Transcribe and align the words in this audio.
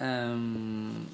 Um, 0.00 1.06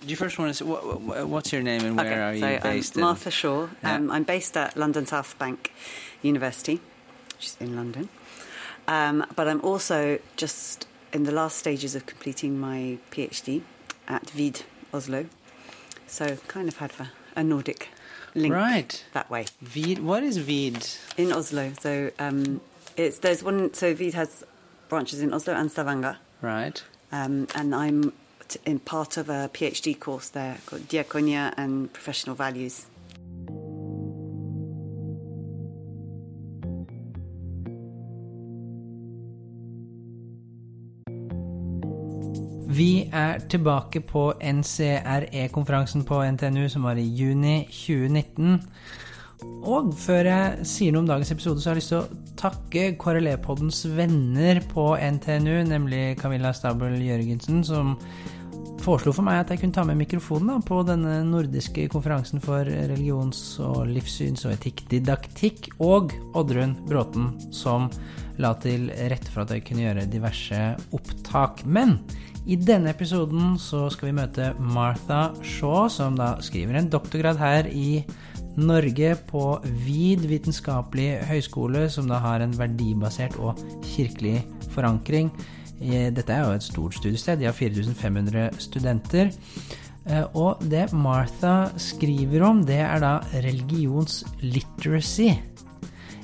do 0.00 0.06
you 0.08 0.16
first 0.16 0.38
want 0.38 0.50
to 0.50 0.54
say 0.54 0.64
what, 0.64 1.00
what, 1.00 1.26
what's 1.26 1.52
your 1.52 1.62
name 1.62 1.84
and 1.84 1.96
where 1.96 2.06
okay, 2.06 2.20
are 2.20 2.34
you 2.34 2.40
so 2.40 2.60
based? 2.62 2.96
I'm? 2.96 3.02
Martha 3.02 3.30
Shaw. 3.30 3.68
Yeah. 3.82 3.94
Um, 3.96 4.10
I'm 4.10 4.22
based 4.24 4.56
at 4.56 4.76
London 4.76 5.06
South 5.06 5.38
Bank 5.38 5.72
University, 6.22 6.80
which 7.36 7.46
is 7.46 7.56
in 7.60 7.74
London. 7.76 8.08
Um, 8.86 9.26
but 9.36 9.48
I'm 9.48 9.60
also 9.62 10.18
just 10.36 10.86
in 11.12 11.24
the 11.24 11.32
last 11.32 11.58
stages 11.58 11.94
of 11.94 12.06
completing 12.06 12.58
my 12.58 12.98
PhD 13.10 13.62
at 14.06 14.30
VID 14.30 14.62
Oslo. 14.94 15.26
So 16.06 16.36
kind 16.48 16.68
of 16.68 16.78
had 16.78 16.92
a, 16.98 17.10
a 17.36 17.44
Nordic 17.44 17.88
link 18.34 18.54
Right. 18.54 19.04
that 19.14 19.28
way 19.30 19.46
Vid, 19.60 19.98
what 20.02 20.22
is 20.22 20.36
Vid? 20.38 20.86
in 21.16 21.32
Oslo. 21.32 21.72
So 21.80 22.10
um, 22.18 22.60
it's 22.96 23.18
there's 23.18 23.42
one. 23.42 23.74
So 23.74 23.94
VID 23.94 24.14
has 24.14 24.44
branches 24.88 25.20
in 25.20 25.34
Oslo 25.34 25.54
and 25.54 25.70
Stavanger. 25.70 26.16
Right. 26.40 26.82
Um, 27.10 27.48
and 27.54 27.74
I'm 27.74 28.12
t- 28.48 28.60
in 28.64 28.78
part 28.78 29.16
of 29.16 29.28
a 29.28 29.48
PhD 29.48 29.98
course 29.98 30.28
there 30.30 30.56
called 30.66 30.88
Diaconia 30.88 31.52
and 31.56 31.92
Professional 31.92 32.36
Values. 32.36 32.86
Vi 42.78 43.08
er 43.12 43.38
tilbake 43.50 44.00
på 44.00 44.32
NCRE-konferansen 44.40 46.04
på 46.04 46.20
NTNU 46.30 46.68
som 46.68 46.84
var 46.86 47.00
i 47.00 47.08
juni 47.16 47.64
2019. 47.64 48.60
Og 49.66 49.92
før 49.98 50.28
jeg 50.28 50.66
sier 50.66 50.94
noe 50.94 51.02
om 51.02 51.08
dagens 51.08 51.32
episode, 51.34 51.62
så 51.62 51.70
har 51.70 51.78
jeg 51.78 51.82
lyst 51.82 51.92
til 51.94 52.00
å 52.02 52.34
takke 52.38 52.84
KRLE-poddens 53.00 53.82
venner 53.96 54.60
på 54.70 54.92
NTNU, 54.94 55.56
nemlig 55.70 56.02
Camilla 56.20 56.52
Stabel 56.54 56.94
Jørgensen, 57.02 57.64
som 57.66 57.96
foreslo 58.88 59.12
for 59.12 59.26
meg 59.26 59.42
at 59.42 59.50
jeg 59.52 59.60
kunne 59.60 59.76
ta 59.76 59.82
med 59.84 59.98
mikrofonen 60.00 60.48
da, 60.48 60.54
på 60.64 60.78
denne 60.86 61.18
nordiske 61.28 61.84
konferansen 61.92 62.40
for 62.40 62.64
religions- 62.64 63.58
og 63.60 63.82
livssyns- 63.90 64.46
og 64.48 64.54
etikkdidaktikk, 64.54 65.68
og 65.84 66.14
Oddrun 66.38 66.72
Bråten, 66.88 67.34
som 67.52 67.90
la 68.40 68.54
til 68.62 68.86
rette 69.10 69.28
for 69.34 69.44
at 69.44 69.52
jeg 69.52 69.66
kunne 69.66 69.84
gjøre 69.84 70.06
diverse 70.08 70.60
opptak. 70.96 71.66
Men 71.68 71.98
i 72.48 72.56
denne 72.56 72.94
episoden 72.94 73.58
så 73.60 73.90
skal 73.92 74.08
vi 74.08 74.16
møte 74.22 74.54
Martha 74.56 75.34
Shaw, 75.44 75.90
som 75.92 76.16
da 76.16 76.36
skriver 76.44 76.80
en 76.80 76.88
doktorgrad 76.88 77.36
her 77.42 77.68
i 77.68 78.00
Norge 78.56 79.12
på 79.28 79.44
VID 79.84 80.24
vitenskapelig 80.32 81.10
høyskole, 81.28 81.84
som 81.92 82.08
da 82.08 82.22
har 82.24 82.40
en 82.40 82.56
verdibasert 82.56 83.36
og 83.36 83.60
kirkelig 83.84 84.40
forankring. 84.72 85.28
Dette 85.80 86.32
er 86.32 86.44
jo 86.44 86.56
et 86.56 86.62
stort 86.62 86.94
studiested, 86.94 87.38
de 87.38 87.44
har 87.44 87.52
4500 87.52 88.50
studenter. 88.58 89.30
Eh, 90.08 90.24
Og 90.34 90.58
det 90.70 90.92
Martha 90.92 91.68
skriver 91.76 92.42
om, 92.42 92.64
det 92.66 92.80
er 92.80 92.98
da 92.98 93.18
religionsliteracy. 93.34 95.30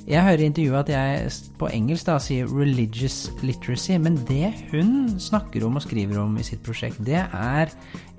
Jeg 0.07 0.21
hører 0.21 0.37
i 0.37 0.45
intervjuet 0.45 0.79
at 0.79 0.89
jeg 0.89 1.31
på 1.57 1.67
engelsk 1.73 2.05
da 2.05 2.19
sier 2.21 2.45
'religious 2.45 3.31
literacy', 3.41 3.97
men 3.97 4.15
det 4.27 4.53
hun 4.71 5.19
snakker 5.19 5.65
om 5.65 5.75
og 5.75 5.81
skriver 5.81 6.19
om 6.21 6.37
i 6.37 6.43
sitt 6.43 6.61
prosjekt, 6.63 7.05
det 7.05 7.25
er 7.33 7.65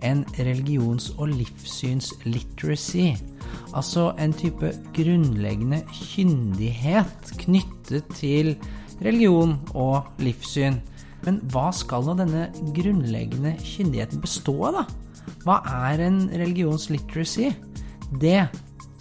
en 0.03 0.25
religions- 0.39 1.13
og 1.19 1.29
livssyns-literacy. 1.29 3.17
Altså 3.75 4.15
en 4.19 4.33
type 4.33 4.73
grunnleggende 4.95 5.83
kyndighet 5.93 7.33
knyttet 7.39 8.05
til 8.15 8.57
religion 9.05 9.59
og 9.75 10.03
livssyn. 10.19 10.81
Men 11.27 11.41
hva 11.51 11.73
skal 11.75 12.07
nå 12.07 12.15
denne 12.21 12.47
grunnleggende 12.77 13.57
kyndigheten 13.59 14.23
bestå 14.23 14.55
av, 14.69 14.79
da? 14.79 14.85
Hva 15.43 15.57
er 15.91 16.05
en 16.07 16.21
religions 16.31 16.87
literacy? 16.93 17.51
Det 18.23 18.47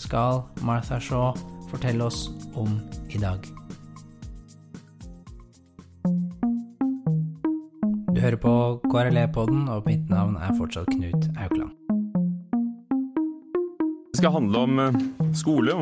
skal 0.02 0.42
Martha 0.66 0.98
Shaw 1.00 1.36
fortelle 1.70 2.10
oss 2.10 2.26
om 2.58 2.80
i 3.14 3.22
dag. 3.22 3.46
Du 8.16 8.22
hører 8.24 8.40
på 8.42 8.54
KRLE-podden, 8.90 9.68
og 9.70 9.86
mitt 9.86 10.10
navn 10.10 10.38
er 10.42 10.56
fortsatt 10.58 10.90
Knut 10.96 11.30
Aukland. 11.36 11.76
Det 14.16 14.22
skal 14.22 14.32
handle 14.32 14.60
om 14.64 14.78
eh, 14.80 14.94
skole, 15.36 15.74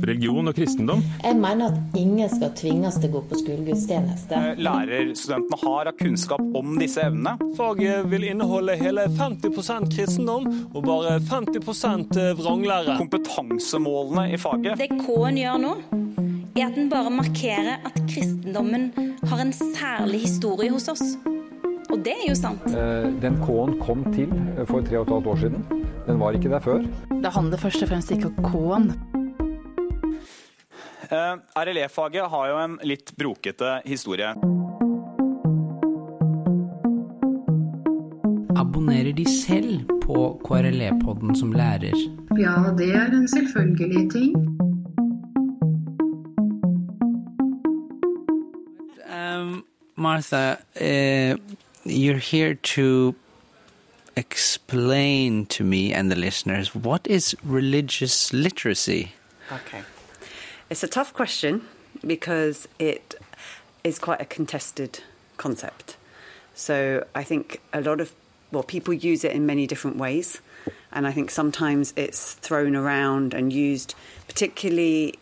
religion 0.00 0.48
og 0.48 0.54
kristendom. 0.56 1.02
Jeg 1.20 1.36
mener 1.36 1.74
at 1.74 1.98
ingen 2.00 2.30
skal 2.32 2.54
tvinges 2.56 2.96
til 2.96 3.10
å 3.10 3.18
gå 3.18 3.20
på 3.28 3.40
skolegudstjeneste. 3.42 4.38
lærerstudentene 4.56 5.58
har 5.60 5.90
av 5.90 5.98
kunnskap 5.98 6.40
om 6.56 6.78
disse 6.80 7.04
evnene. 7.04 7.34
Faget 7.58 8.08
vil 8.08 8.24
inneholde 8.30 8.78
hele 8.80 9.04
50% 9.18 9.92
kristendom 9.92 10.48
og 10.70 10.80
bare 10.88 11.18
50% 11.28 12.16
vranglære. 12.40 12.96
Kompetansemålene 13.04 14.30
i 14.32 14.40
faget. 14.40 14.80
Det 14.80 14.88
K-en 15.04 15.42
gjør 15.44 15.60
nå, 15.66 15.76
er 16.56 16.64
at 16.70 16.80
den 16.80 16.88
bare 16.88 17.12
markerer 17.12 17.84
at 17.84 18.00
kristendommen 18.08 18.94
har 19.28 19.44
en 19.44 19.52
særlig 19.60 20.24
historie 20.24 20.72
hos 20.72 20.88
oss. 20.88 21.04
Og 21.92 22.00
det 22.00 22.16
er 22.16 22.30
jo 22.32 22.40
sant. 22.40 22.64
Eh, 22.72 23.10
Den 23.20 23.36
K-en 23.44 23.76
kom 23.84 24.08
til 24.16 24.32
eh, 24.56 24.64
for 24.64 24.80
tre 24.80 25.02
og 25.02 25.10
et 25.10 25.18
halvt 25.18 25.34
år 25.36 25.44
siden. 25.44 25.83
Den 26.06 26.20
var 26.20 26.36
ikke 26.36 26.50
der 26.52 26.60
før. 26.60 26.84
Det 27.22 27.32
handler 27.32 27.58
først 27.58 27.82
og 27.82 27.88
fremst 27.88 28.10
ikke 28.12 28.26
om 28.26 28.34
K-en. 28.44 28.90
Uh, 31.04 31.38
RLE-faget 31.56 32.28
har 32.30 32.48
jo 32.50 32.58
en 32.60 32.76
litt 32.84 33.12
brokete 33.16 33.78
historie. 33.86 34.34
Abonnerer 38.56 39.12
de 39.16 39.24
selv 39.28 39.84
på 40.04 40.26
KRLE-podden 40.44 41.36
som 41.36 41.52
lærer? 41.56 41.96
Ja, 42.40 42.56
det 42.76 42.90
er 42.92 43.12
en 43.12 43.28
selvfølgelig 43.28 44.10
ting. 44.12 44.36
Um, 49.08 49.64
Martha, 49.96 50.56
uh, 50.80 51.36
you're 51.84 52.20
here 52.20 52.54
to 52.54 53.14
explain 54.16 55.46
to 55.46 55.64
me 55.64 55.92
and 55.92 56.10
the 56.10 56.16
listeners 56.16 56.74
what 56.74 57.06
is 57.06 57.36
religious 57.42 58.32
literacy? 58.32 59.12
Okay. 59.50 59.82
It's 60.70 60.82
a 60.82 60.88
tough 60.88 61.12
question 61.12 61.66
because 62.06 62.68
it 62.78 63.14
is 63.82 63.98
quite 63.98 64.20
a 64.20 64.24
contested 64.24 65.00
concept. 65.36 65.96
So 66.54 67.04
I 67.14 67.24
think 67.24 67.60
a 67.72 67.80
lot 67.80 68.00
of, 68.00 68.12
well, 68.52 68.62
people 68.62 68.94
use 68.94 69.24
it 69.24 69.32
in 69.32 69.46
many 69.46 69.66
different 69.66 69.96
ways. 69.96 70.40
And 70.92 71.06
I 71.06 71.12
think 71.12 71.30
sometimes 71.30 71.92
it's 71.96 72.34
thrown 72.34 72.76
around 72.76 73.34
and 73.34 73.52
used, 73.52 73.94
particularly, 74.28 75.18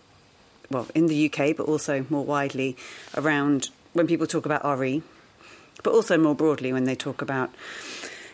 well, 0.71 0.87
in 0.95 1.07
the 1.07 1.27
UK, 1.33 1.57
but 1.57 1.65
also 1.65 2.05
more 2.11 2.25
widely 2.25 2.77
around 3.17 3.71
when 3.95 4.07
people 4.07 4.27
talk 4.27 4.47
about 4.47 4.79
RE, 4.79 5.03
but 5.83 5.93
also 5.93 6.19
more 6.19 6.35
broadly 6.35 6.73
when 6.73 6.85
they 6.85 6.95
talk 6.95 7.23
about 7.23 7.51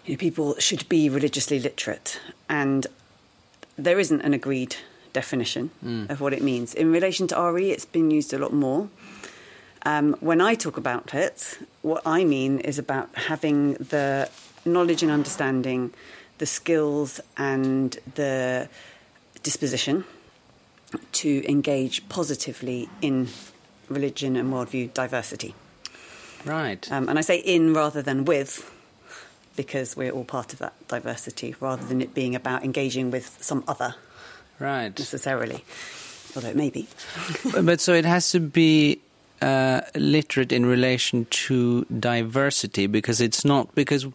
you 0.09 0.15
know, 0.15 0.19
people 0.19 0.55
should 0.59 0.89
be 0.89 1.09
religiously 1.09 1.59
literate. 1.61 2.19
And 2.49 2.87
there 3.77 3.99
isn't 4.01 4.23
an 4.23 4.35
agreed 4.35 4.77
definition 5.13 5.71
Mm. 5.85 6.11
of 6.11 6.21
what 6.21 6.33
it 6.33 6.43
means. 6.43 6.75
In 6.75 6.91
relation 6.93 7.27
to 7.29 7.37
RE, 7.37 7.71
it's 7.71 7.87
been 7.87 8.11
used 8.11 8.33
a 8.33 8.39
lot 8.39 8.53
more. 8.53 8.89
Um, 9.87 10.17
when 10.21 10.41
I 10.41 10.55
talk 10.57 10.77
about 10.77 11.15
it, 11.15 11.59
what 11.83 12.03
I 12.05 12.25
mean 12.25 12.59
is 12.61 12.79
about 12.79 13.09
having 13.15 13.75
the 13.75 14.29
knowledge 14.65 15.03
and 15.05 15.13
understanding, 15.13 15.93
the 16.39 16.47
skills 16.47 17.21
and 17.37 17.97
the 18.15 18.69
disposition 19.43 20.05
to 21.13 21.29
engage 21.49 22.07
positively 22.09 22.89
in 23.01 23.29
religion 23.89 24.37
and 24.37 24.53
worldview 24.53 24.93
diversity. 24.95 25.55
Right. 26.45 26.91
Um, 26.91 27.09
and 27.09 27.19
I 27.19 27.23
say 27.23 27.39
in 27.39 27.73
rather 27.75 28.03
than 28.03 28.25
with, 28.25 28.71
because 29.59 29.97
we're 29.97 30.13
all 30.13 30.25
part 30.25 30.53
of 30.55 30.61
that 30.61 30.73
diversity, 30.89 31.55
rather 31.61 31.85
than 31.85 32.01
it 32.01 32.15
being 32.15 32.35
about 32.35 32.65
engaging 32.65 33.11
with 33.11 33.37
some 33.43 33.63
other 33.69 33.95
Right. 34.61 34.97
necessarily, 34.99 35.65
although 36.35 36.49
it 36.49 36.57
may 36.57 36.71
be. 36.71 36.87
but 37.53 37.65
but 37.71 37.81
so 37.81 37.93
it 37.93 38.05
has 38.07 38.31
to 38.31 38.41
be 38.41 39.01
uh, 39.43 39.81
literate 39.95 40.53
in 40.53 40.65
relation 40.65 41.27
to 41.47 41.85
diversity 41.87 42.87
because 42.87 43.21
it's 43.21 43.45
not 43.45 43.75
because 43.75 44.07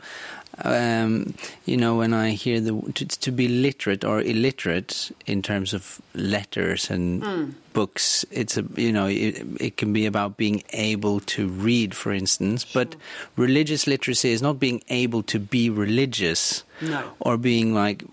um, 0.64 1.34
you 1.66 1.78
know 1.78 1.96
when 1.98 2.14
I 2.14 2.32
hear 2.32 2.60
the 2.60 2.80
to, 2.94 3.06
to 3.06 3.32
be 3.32 3.48
literate 3.48 4.04
or 4.04 4.22
illiterate 4.22 5.12
in 5.26 5.42
terms 5.42 5.74
of 5.74 6.02
letters 6.14 6.90
and 6.90 7.24
Mm. 7.24 7.54
books 7.74 8.26
it's 8.32 8.58
a 8.58 8.64
you 8.76 8.92
know 8.92 9.08
it, 9.08 9.42
it 9.60 9.78
can 9.78 9.94
be 9.94 10.06
about 10.06 10.38
being 10.38 10.64
able 10.74 11.20
to 11.22 11.48
read 11.48 11.96
for 11.96 12.12
instance 12.12 12.66
but 12.66 12.96
religious 13.36 13.88
literacy 13.88 14.32
is 14.32 14.42
not 14.42 14.60
being 14.60 14.84
able 14.90 15.24
to 15.24 15.40
be 15.40 15.70
religious 15.70 16.64
No. 16.82 17.02
or 17.20 17.38
being 17.38 17.74
like 17.74 18.04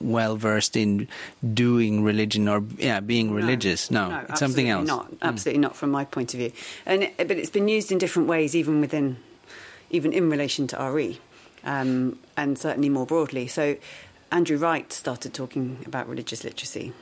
well 0.00 0.36
versed 0.36 0.76
in 0.76 1.06
doing 1.54 2.02
religion 2.02 2.48
or 2.48 2.62
yeah 2.78 3.00
being 3.00 3.32
religious 3.32 3.90
no, 3.90 4.08
No, 4.10 4.24
it's 4.28 4.40
something 4.40 4.68
else 4.70 4.88
absolutely 4.88 5.12
Mm. 5.12 5.20
Not 5.22 5.28
absolutely 5.34 5.60
not 5.60 5.76
from 5.76 5.90
my 5.90 6.04
point 6.04 6.34
of 6.34 6.40
view, 6.40 6.52
and 6.86 7.08
but 7.16 7.32
it's 7.32 7.50
been 7.50 7.68
used 7.68 7.92
in 7.92 7.98
different 7.98 8.28
ways, 8.28 8.54
even 8.56 8.80
within, 8.80 9.16
even 9.90 10.12
in 10.12 10.30
relation 10.30 10.66
to 10.68 10.76
RE. 10.90 11.18
Um, 11.66 12.18
and 12.36 12.58
certainly 12.58 12.88
more 12.88 13.04
broadly. 13.04 13.46
So, 13.46 13.76
Andrew 14.32 14.56
Wright 14.56 14.90
started 14.92 15.34
talking 15.34 15.84
about 15.86 16.08
religious 16.08 16.42
literacy 16.42 16.92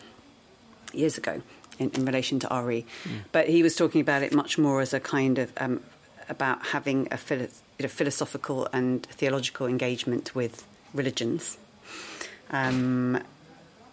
years 0.93 1.16
ago 1.16 1.43
in, 1.78 1.90
in 1.90 2.05
relation 2.05 2.38
to 2.40 2.49
RE, 2.62 2.84
but 3.31 3.49
he 3.49 3.62
was 3.62 3.76
talking 3.76 4.00
about 4.00 4.22
it 4.22 4.34
much 4.34 4.58
more 4.58 4.81
as 4.81 4.93
a 4.93 5.00
kind 5.00 5.38
of 5.38 5.52
um, 5.56 5.82
about 6.28 6.66
having 6.66 7.08
a, 7.11 7.16
philo- 7.16 7.49
a 7.81 7.88
philosophical 7.88 8.69
and 8.72 9.06
theological 9.06 9.66
engagement 9.66 10.34
with 10.34 10.67
religions. 10.93 11.58
Um, 12.50 13.22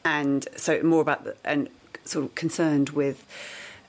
and 0.04 0.48
so 0.56 0.82
more 0.84 1.02
about 1.02 1.24
the, 1.24 1.36
and 1.44 1.70
sort 2.06 2.26
of 2.26 2.36
concerned 2.36 2.90
with 2.90 3.26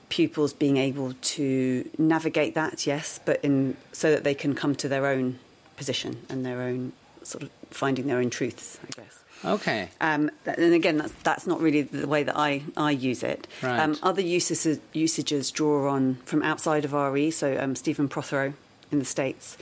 pupils 0.09 0.53
being 0.53 0.77
able 0.77 1.13
to 1.21 1.89
navigate 1.97 2.55
that, 2.55 2.85
yes, 2.85 3.19
but 3.25 3.43
in 3.43 3.75
so 3.91 4.11
that 4.11 4.23
they 4.23 4.35
can 4.35 4.53
come 4.53 4.75
to 4.75 4.87
their 4.87 5.05
own 5.05 5.39
position 5.83 6.25
and 6.29 6.45
their 6.45 6.61
own 6.61 6.93
sort 7.23 7.43
of 7.43 7.49
finding 7.69 8.07
their 8.07 8.19
own 8.19 8.29
truths, 8.29 8.79
I 8.81 9.01
guess. 9.01 9.23
Okay. 9.45 9.89
Um, 9.99 10.31
and 10.45 10.73
again, 10.73 10.97
that's, 10.97 11.11
that's 11.23 11.45
not 11.45 11.59
really 11.59 11.81
the 11.81 12.07
way 12.07 12.23
that 12.23 12.37
I, 12.37 12.63
I 12.77 12.91
use 12.91 13.23
it. 13.23 13.47
Right. 13.61 13.79
Um, 13.79 13.97
other 14.01 14.21
usages, 14.21 14.79
usages 14.93 15.51
draw 15.51 15.89
on 15.89 16.15
from 16.23 16.41
outside 16.41 16.85
of 16.85 16.93
RE, 16.93 17.31
so 17.31 17.57
um, 17.59 17.75
Stephen 17.75 18.07
Prothero 18.07 18.53
in 18.91 18.99
the 18.99 19.05
States 19.05 19.57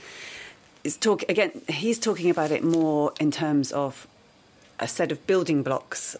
is 0.84 0.96
talk 0.96 1.24
again. 1.28 1.50
He's 1.68 1.98
talking 1.98 2.30
about 2.30 2.52
it 2.52 2.62
more 2.62 3.12
in 3.18 3.32
terms 3.32 3.72
of 3.72 4.06
a 4.78 4.86
set 4.86 5.10
of 5.10 5.26
building 5.26 5.62
blocks 5.64 6.16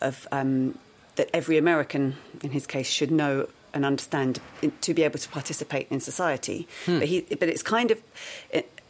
of 0.00 0.26
um, 0.32 0.78
that 1.16 1.28
every 1.34 1.58
American, 1.58 2.16
in 2.42 2.50
his 2.50 2.66
case, 2.66 2.88
should 2.88 3.10
know 3.10 3.48
and 3.74 3.84
understand 3.84 4.40
to 4.80 4.94
be 4.94 5.02
able 5.02 5.18
to 5.18 5.28
participate 5.28 5.88
in 5.90 6.00
society. 6.00 6.68
Hmm. 6.86 7.00
But 7.00 7.08
he, 7.08 7.20
but 7.22 7.48
it's 7.48 7.62
kind 7.62 7.90
of 7.90 8.00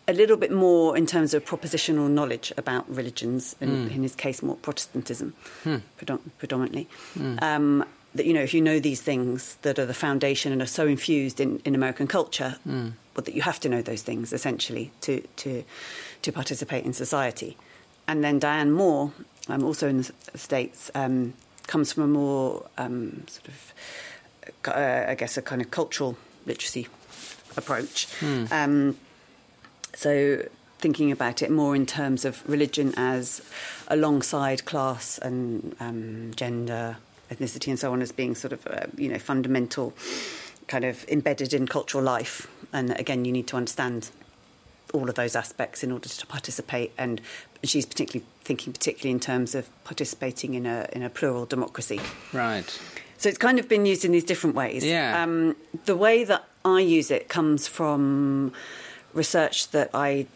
a 0.06 0.12
little 0.12 0.37
bit 0.37 0.51
more 0.53 0.97
in 0.97 1.06
terms 1.06 1.33
of 1.35 1.45
propositional 1.45 2.11
knowledge 2.11 2.53
about 2.56 2.85
religions, 2.89 3.56
and 3.61 3.89
Hmm. 3.89 3.95
in 3.95 4.03
his 4.03 4.15
case, 4.15 4.43
more 4.43 4.56
Protestantism 4.56 5.33
Hmm. 5.62 5.77
predominantly. 6.39 6.89
Hmm. 7.15 7.37
Um, 7.43 7.85
that 8.15 8.27
you 8.27 8.33
know, 8.33 8.43
if 8.43 8.55
you 8.55 8.61
know 8.61 8.79
these 8.79 9.01
things 9.03 9.56
that 9.62 9.79
are 9.79 9.87
the 9.87 9.95
foundation 9.95 10.53
and 10.53 10.62
are 10.62 10.67
so 10.69 10.87
infused 10.87 11.41
in, 11.41 11.61
in 11.65 11.75
American 11.75 12.06
culture, 12.06 12.59
Hmm. 12.65 12.91
well, 13.17 13.25
that 13.25 13.35
you 13.35 13.43
have 13.43 13.59
to 13.61 13.69
know 13.69 13.83
those 13.83 14.03
things 14.03 14.33
essentially 14.33 14.91
to 15.01 15.23
to 15.37 15.65
to 16.23 16.33
participate 16.33 16.85
in 16.85 16.93
society. 16.93 17.57
And 18.07 18.23
then 18.23 18.39
Diane 18.39 18.71
Moore, 18.73 19.12
um, 19.49 19.65
also 19.65 19.89
in 19.89 19.97
the 20.03 20.39
states, 20.39 20.91
um, 20.95 21.33
comes 21.67 21.93
from 21.93 22.03
a 22.05 22.07
more 22.07 22.67
um, 22.79 23.25
sort 23.27 23.49
of, 23.49 23.57
uh, 24.69 25.11
I 25.12 25.15
guess, 25.15 25.37
a 25.39 25.43
kind 25.43 25.61
of 25.62 25.71
cultural 25.71 26.17
literacy 26.47 26.87
approach. 27.57 28.07
Hmm. 28.21 28.45
Um, 28.53 28.97
so 29.94 30.46
thinking 30.79 31.11
about 31.11 31.41
it 31.41 31.50
more 31.50 31.75
in 31.75 31.87
terms 31.87 32.26
of 32.26 32.46
religion 32.49 32.93
as 32.96 33.41
alongside 33.88 34.67
class 34.67 35.19
and 35.19 35.75
um, 35.81 36.32
gender, 36.37 36.99
ethnicity, 37.31 37.69
and 37.69 37.79
so 37.79 37.93
on 37.93 38.02
as 38.02 38.12
being 38.12 38.35
sort 38.35 38.52
of 38.52 38.67
uh, 38.67 38.87
you 38.96 39.08
know 39.08 39.19
fundamental, 39.19 39.94
kind 40.67 40.85
of 40.85 41.05
embedded 41.08 41.55
in 41.55 41.67
cultural 41.67 42.05
life. 42.05 42.46
And 42.73 42.91
again, 42.99 43.25
you 43.25 43.32
need 43.32 43.46
to 43.49 43.56
understand 43.56 44.11
all 44.93 45.08
of 45.08 45.14
those 45.14 45.35
aspects 45.35 45.82
in 45.82 45.91
order 45.91 46.08
to 46.08 46.26
participate. 46.26 46.93
And 46.99 47.20
she's 47.62 47.87
particularly 47.87 48.26
thinking 48.43 48.73
particularly 48.73 49.11
in 49.11 49.20
terms 49.20 49.55
of 49.55 49.69
participating 49.85 50.55
in 50.55 50.67
a 50.67 50.88
in 50.93 51.02
a 51.02 51.11
plural 51.11 51.47
democracy. 51.47 52.00
Right. 52.32 52.81
So 53.17 53.29
it's 53.29 53.38
kind 53.38 53.58
of 53.58 53.69
been 53.69 53.87
used 53.87 54.05
in 54.05 54.12
these 54.12 54.25
different 54.25 54.55
ways. 54.55 54.85
Yeah. 54.85 55.23
Um, 55.23 55.56
the 55.87 55.97
way 55.97 56.25
that 56.25 56.44
I 56.64 56.81
use 56.81 57.11
it 57.11 57.29
comes 57.29 57.67
from 57.67 58.52
research 59.14 59.70
that 59.70 59.90
I 59.94 60.26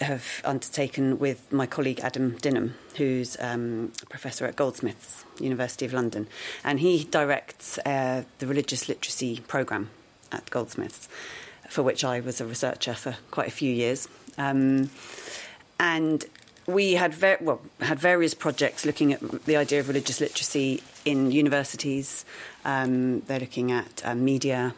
have 0.00 0.40
undertaken 0.44 1.18
with 1.18 1.52
my 1.52 1.66
colleague 1.66 2.00
Adam 2.00 2.38
Dinham, 2.38 2.74
who's 2.96 3.36
um, 3.40 3.92
a 4.02 4.06
professor 4.06 4.46
at 4.46 4.56
Goldsmiths, 4.56 5.24
University 5.40 5.84
of 5.84 5.92
London, 5.92 6.28
and 6.64 6.80
he 6.80 7.04
directs 7.04 7.78
uh, 7.78 8.22
the 8.38 8.46
religious 8.46 8.88
literacy 8.88 9.40
program 9.48 9.90
at 10.30 10.48
Goldsmiths, 10.50 11.08
for 11.68 11.82
which 11.82 12.04
I 12.04 12.20
was 12.20 12.40
a 12.40 12.46
researcher 12.46 12.94
for 12.94 13.16
quite 13.30 13.48
a 13.48 13.52
few 13.52 13.72
years. 13.72 14.08
Um, 14.36 14.90
and 15.80 16.24
we 16.66 16.92
had 16.92 17.14
ver- 17.14 17.38
well 17.40 17.60
had 17.80 17.98
various 17.98 18.34
projects 18.34 18.84
looking 18.84 19.12
at 19.12 19.20
the 19.46 19.56
idea 19.56 19.80
of 19.80 19.88
religious 19.88 20.20
literacy 20.20 20.82
in 21.04 21.32
universities. 21.32 22.24
Um, 22.64 23.20
they're 23.22 23.40
looking 23.40 23.72
at 23.72 24.02
um, 24.04 24.24
media, 24.24 24.74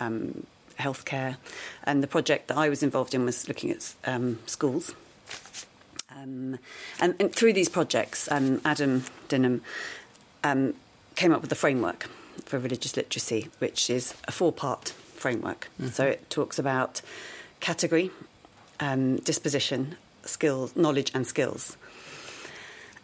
um, 0.00 0.46
healthcare, 0.78 1.36
and 1.84 2.02
the 2.02 2.06
project 2.06 2.48
that 2.48 2.56
I 2.56 2.68
was 2.68 2.82
involved 2.82 3.14
in 3.14 3.24
was 3.24 3.48
looking 3.48 3.70
at 3.70 3.94
um, 4.04 4.38
schools. 4.46 4.94
Um, 6.10 6.58
and, 7.00 7.14
and 7.20 7.34
through 7.34 7.52
these 7.52 7.68
projects, 7.68 8.30
um, 8.30 8.60
Adam 8.64 9.04
Dinham 9.28 9.60
um, 10.44 10.74
came 11.14 11.32
up 11.32 11.40
with 11.40 11.50
the 11.50 11.56
framework 11.56 12.08
for 12.44 12.58
religious 12.58 12.96
literacy, 12.96 13.48
which 13.58 13.90
is 13.90 14.14
a 14.26 14.32
four-part 14.32 14.90
framework. 15.14 15.68
Mhm. 15.80 15.92
So 15.92 16.06
it 16.06 16.28
talks 16.30 16.58
about 16.58 17.02
category, 17.60 18.10
um, 18.80 19.16
disposition, 19.16 19.96
skills, 20.24 20.74
knowledge, 20.76 21.10
and 21.14 21.26
skills. 21.26 21.76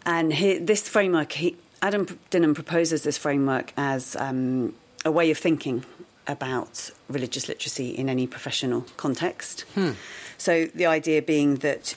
And 0.04 0.32
he, 0.32 0.58
this 0.58 0.88
framework, 0.88 1.32
he, 1.32 1.56
Adam 1.80 2.06
Dinham 2.30 2.54
proposes 2.54 3.02
this 3.02 3.18
framework 3.18 3.72
as 3.76 4.16
um, 4.16 4.74
a 5.04 5.10
way 5.10 5.30
of 5.30 5.38
thinking 5.38 5.84
about 6.26 6.90
religious 7.08 7.48
literacy 7.48 7.90
in 7.90 8.08
any 8.08 8.26
professional 8.26 8.82
context. 8.96 9.64
Hmm. 9.74 9.92
So 10.38 10.66
the 10.74 10.86
idea 10.86 11.22
being 11.22 11.56
that 11.56 11.94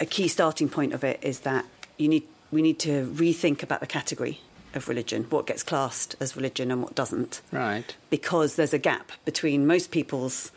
a 0.00 0.06
key 0.06 0.28
starting 0.28 0.68
point 0.68 0.92
of 0.92 1.04
it 1.04 1.18
is 1.22 1.40
that 1.40 1.64
you 1.96 2.08
need 2.08 2.24
we 2.50 2.60
need 2.60 2.78
to 2.80 3.06
rethink 3.14 3.62
about 3.62 3.80
the 3.80 3.86
category 3.86 4.40
of 4.74 4.88
religion, 4.88 5.24
what 5.30 5.46
gets 5.46 5.62
classed 5.62 6.14
as 6.20 6.36
religion 6.36 6.70
and 6.70 6.82
what 6.82 6.94
doesn't 6.94 7.40
Right. 7.50 7.94
because 8.10 8.56
there's 8.56 8.74
a 8.74 8.78
gap 8.78 9.12
between 9.24 9.66
most 9.66 9.90
people's 9.90 10.50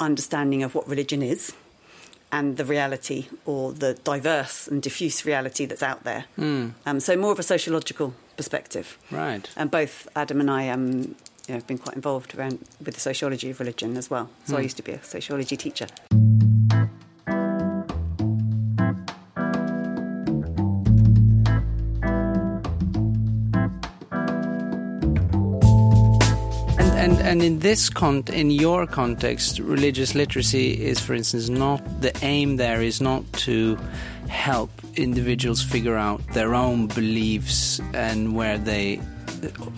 understanding 0.00 0.62
of 0.62 0.74
what 0.74 0.88
religion 0.88 1.22
is 1.22 1.52
and 2.30 2.56
the 2.56 2.64
reality 2.64 3.26
or 3.46 3.72
the 3.72 3.94
diverse 3.94 4.68
and 4.68 4.82
diffuse 4.82 5.24
reality 5.24 5.64
that's 5.64 5.82
out 5.82 6.04
there. 6.04 6.26
Hmm. 6.36 6.68
Um, 6.86 7.00
so 7.00 7.16
more 7.16 7.32
of 7.32 7.38
a 7.38 7.42
sociological 7.42 8.14
perspective. 8.36 8.98
Right. 9.10 9.48
And 9.56 9.70
both 9.70 10.06
Adam 10.14 10.40
and 10.40 10.50
I 10.50 10.68
um, 10.68 11.14
you 11.48 11.54
know, 11.54 11.58
have 11.58 11.66
been 11.66 11.78
quite 11.78 11.96
involved 11.96 12.34
around 12.36 12.58
with 12.84 12.94
the 12.94 13.00
sociology 13.00 13.50
of 13.50 13.58
religion 13.58 13.96
as 13.96 14.10
well. 14.10 14.28
So 14.44 14.54
I 14.54 14.58
Hmm. 14.58 14.64
used 14.64 14.76
to 14.76 14.82
be 14.82 14.92
a 14.92 15.02
sociology 15.02 15.56
teacher. 15.56 15.86
And, 26.80 26.92
and 27.12 27.20
and 27.26 27.42
in 27.42 27.58
this 27.58 27.90
con 27.90 28.22
in 28.32 28.50
your 28.50 28.86
context, 28.86 29.58
religious 29.58 30.14
literacy 30.14 30.72
is, 30.90 31.00
for 31.00 31.14
instance, 31.14 31.48
not 31.48 31.80
the 32.00 32.12
aim. 32.22 32.56
There 32.56 32.82
is 32.82 33.00
not 33.00 33.24
to 33.44 33.76
help 34.28 34.70
individuals 34.96 35.62
figure 35.62 35.96
out 35.96 36.20
their 36.34 36.54
own 36.54 36.86
beliefs 36.86 37.80
and 37.94 38.34
where 38.36 38.58
they 38.58 39.00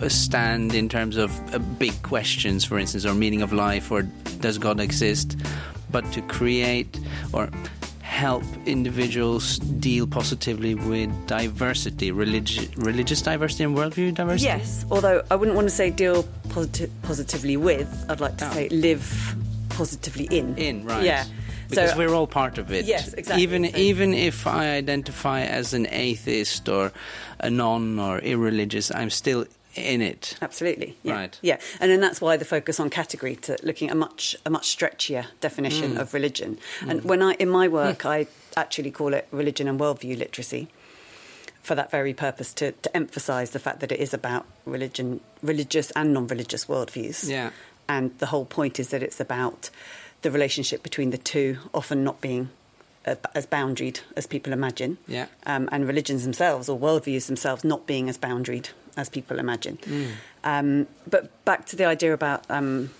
stand 0.09 0.73
in 0.73 0.89
terms 0.89 1.17
of 1.17 1.31
uh, 1.53 1.59
big 1.59 1.93
questions, 2.03 2.63
for 2.65 2.77
instance, 2.79 3.05
or 3.05 3.13
meaning 3.13 3.41
of 3.41 3.53
life, 3.53 3.91
or 3.91 4.03
does 4.39 4.57
God 4.57 4.79
exist, 4.79 5.37
but 5.91 6.09
to 6.13 6.21
create 6.23 6.99
or 7.33 7.49
help 8.01 8.43
individuals 8.65 9.57
deal 9.59 10.05
positively 10.05 10.75
with 10.75 11.09
diversity, 11.27 12.11
religi- 12.11 12.69
religious 12.85 13.21
diversity 13.21 13.63
and 13.63 13.75
worldview 13.77 14.13
diversity. 14.13 14.45
Yes, 14.47 14.85
although 14.91 15.23
I 15.31 15.35
wouldn't 15.35 15.55
want 15.55 15.69
to 15.69 15.73
say 15.75 15.89
deal 15.91 16.23
posit- 16.49 16.91
positively 17.03 17.55
with, 17.57 17.87
I'd 18.09 18.19
like 18.19 18.37
to 18.39 18.47
Oh. 18.49 18.53
say 18.53 18.69
live 18.69 19.35
positively 19.69 20.25
in. 20.25 20.57
In 20.57 20.85
right. 20.85 21.03
Yeah. 21.03 21.23
Because 21.71 21.91
so, 21.91 21.97
we're 21.97 22.13
all 22.13 22.27
part 22.27 22.57
of 22.57 22.71
it. 22.71 22.85
Yes, 22.85 23.13
exactly. 23.13 23.41
Even 23.43 23.65
even 23.65 24.13
if 24.13 24.45
I 24.45 24.69
identify 24.77 25.41
as 25.41 25.73
an 25.73 25.87
atheist 25.89 26.69
or 26.69 26.91
a 27.39 27.49
non 27.49 27.97
or 27.99 28.19
irreligious, 28.19 28.91
I'm 28.93 29.09
still 29.09 29.45
in 29.75 30.01
it. 30.01 30.37
Absolutely. 30.41 30.97
Yeah. 31.03 31.13
Right. 31.15 31.39
Yeah, 31.41 31.57
and 31.79 31.89
then 31.89 32.01
that's 32.01 32.19
why 32.21 32.35
the 32.37 32.45
focus 32.45 32.79
on 32.79 32.89
category 32.89 33.35
to 33.37 33.57
looking 33.63 33.87
at 33.89 33.93
a 33.93 33.97
much 33.97 34.35
a 34.45 34.49
much 34.49 34.67
stretchier 34.77 35.25
definition 35.39 35.93
Mm. 35.95 36.01
of 36.01 36.13
religion. 36.13 36.59
And 36.87 37.01
Mm. 37.01 37.05
when 37.05 37.21
I 37.21 37.33
in 37.39 37.49
my 37.49 37.67
work, 37.67 38.05
I 38.05 38.27
actually 38.57 38.91
call 38.91 39.13
it 39.13 39.27
religion 39.31 39.67
and 39.67 39.79
worldview 39.79 40.17
literacy. 40.17 40.67
For 41.63 41.75
that 41.75 41.91
very 41.91 42.13
purpose, 42.13 42.53
to, 42.55 42.71
to 42.71 42.97
emphasise 42.97 43.51
the 43.51 43.59
fact 43.59 43.81
that 43.81 43.91
it 43.91 43.99
is 43.99 44.15
about 44.15 44.45
religion, 44.65 45.19
religious 45.43 45.91
and 45.91 46.11
non-religious 46.11 46.65
worldviews. 46.65 47.29
Yeah. 47.29 47.51
And 47.87 48.17
the 48.17 48.25
whole 48.25 48.45
point 48.45 48.79
is 48.79 48.87
that 48.89 49.03
it's 49.03 49.19
about 49.19 49.69
the 50.21 50.31
relationship 50.31 50.83
between 50.83 51.09
the 51.11 51.17
two, 51.17 51.57
often 51.73 52.03
not 52.03 52.21
being 52.21 52.49
uh, 53.05 53.15
as 53.33 53.47
boundaried 53.47 54.01
as 54.15 54.27
people 54.27 54.53
imagine 54.53 54.97
Yeah. 55.07 55.25
um, 55.45 55.67
and 55.71 55.87
religions 55.87 56.23
themselves 56.23 56.69
or 56.69 56.77
worldviews 56.79 57.25
themselves 57.27 57.63
not 57.63 57.87
being 57.87 58.07
as 58.09 58.17
boundaried 58.17 58.69
as 58.95 59.09
people 59.09 59.39
imagine. 59.39 59.77
Mm. 59.77 60.07
Um, 60.43 60.87
but 61.09 61.43
back 61.45 61.65
to 61.67 61.75
the 61.75 61.85
idea 61.85 62.13
about 62.13 62.45
um, 62.49 62.91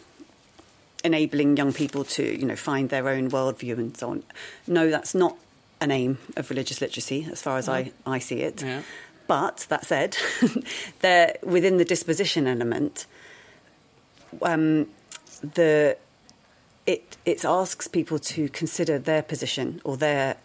enabling 1.04 1.58
young 1.58 1.74
people 1.74 2.04
to, 2.06 2.24
you 2.24 2.46
know, 2.46 2.56
find 2.56 2.90
their 2.90 3.08
own 3.10 3.30
worldview 3.30 3.78
and 3.78 3.96
so 3.96 4.10
on. 4.12 4.24
No, 4.68 4.90
that's 4.90 5.14
not 5.14 5.36
an 5.80 5.92
aim 5.92 6.18
of 6.38 6.50
religious 6.50 6.80
literacy, 6.82 7.28
as 7.32 7.42
far 7.42 7.58
as 7.58 7.68
I, 7.68 7.92
I 8.06 8.20
see 8.20 8.42
it. 8.42 8.62
Yeah. 8.64 8.82
But 9.28 9.66
that 9.70 9.86
said, 9.86 10.18
there 11.00 11.36
within 11.44 11.78
the 11.78 11.86
disposition 11.86 12.48
element, 12.48 13.06
um, 14.42 14.88
the 15.42 15.98
it 16.86 17.18
it 17.26 17.46
asks 17.46 17.88
people 17.88 18.20
to 18.20 18.50
consider 18.50 18.98
their 19.00 19.22
position 19.22 19.82
or 19.84 19.98
their 19.98 20.38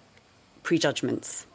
prejudgments, 0.62 1.46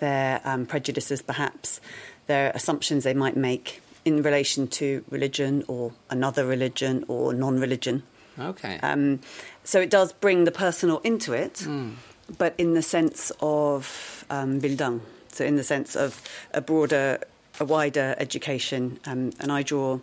their 0.00 0.40
um, 0.44 0.66
prejudices, 0.66 1.22
perhaps 1.22 1.80
their 2.26 2.50
assumptions 2.54 3.04
they 3.04 3.14
might 3.14 3.36
make 3.36 3.80
in 4.04 4.22
relation 4.22 4.66
to 4.68 5.04
religion 5.10 5.64
or 5.68 5.92
another 6.10 6.44
religion 6.46 7.04
or 7.08 7.32
non-religion. 7.32 8.02
Okay. 8.38 8.78
Um, 8.82 9.20
so 9.64 9.80
it 9.80 9.90
does 9.90 10.12
bring 10.12 10.44
the 10.44 10.50
personal 10.52 10.98
into 11.04 11.32
it, 11.32 11.54
Mm. 11.66 11.94
but 12.38 12.54
in 12.58 12.74
the 12.74 12.82
sense 12.82 13.30
of 13.40 14.24
um, 14.30 14.60
bildung, 14.60 15.00
so 15.28 15.44
in 15.44 15.56
the 15.56 15.64
sense 15.64 15.94
of 15.96 16.20
a 16.52 16.60
broader, 16.60 17.18
a 17.60 17.64
wider 17.64 18.14
education. 18.18 18.98
Um, 19.06 19.32
and 19.38 19.52
I 19.52 19.62
draw 19.62 20.00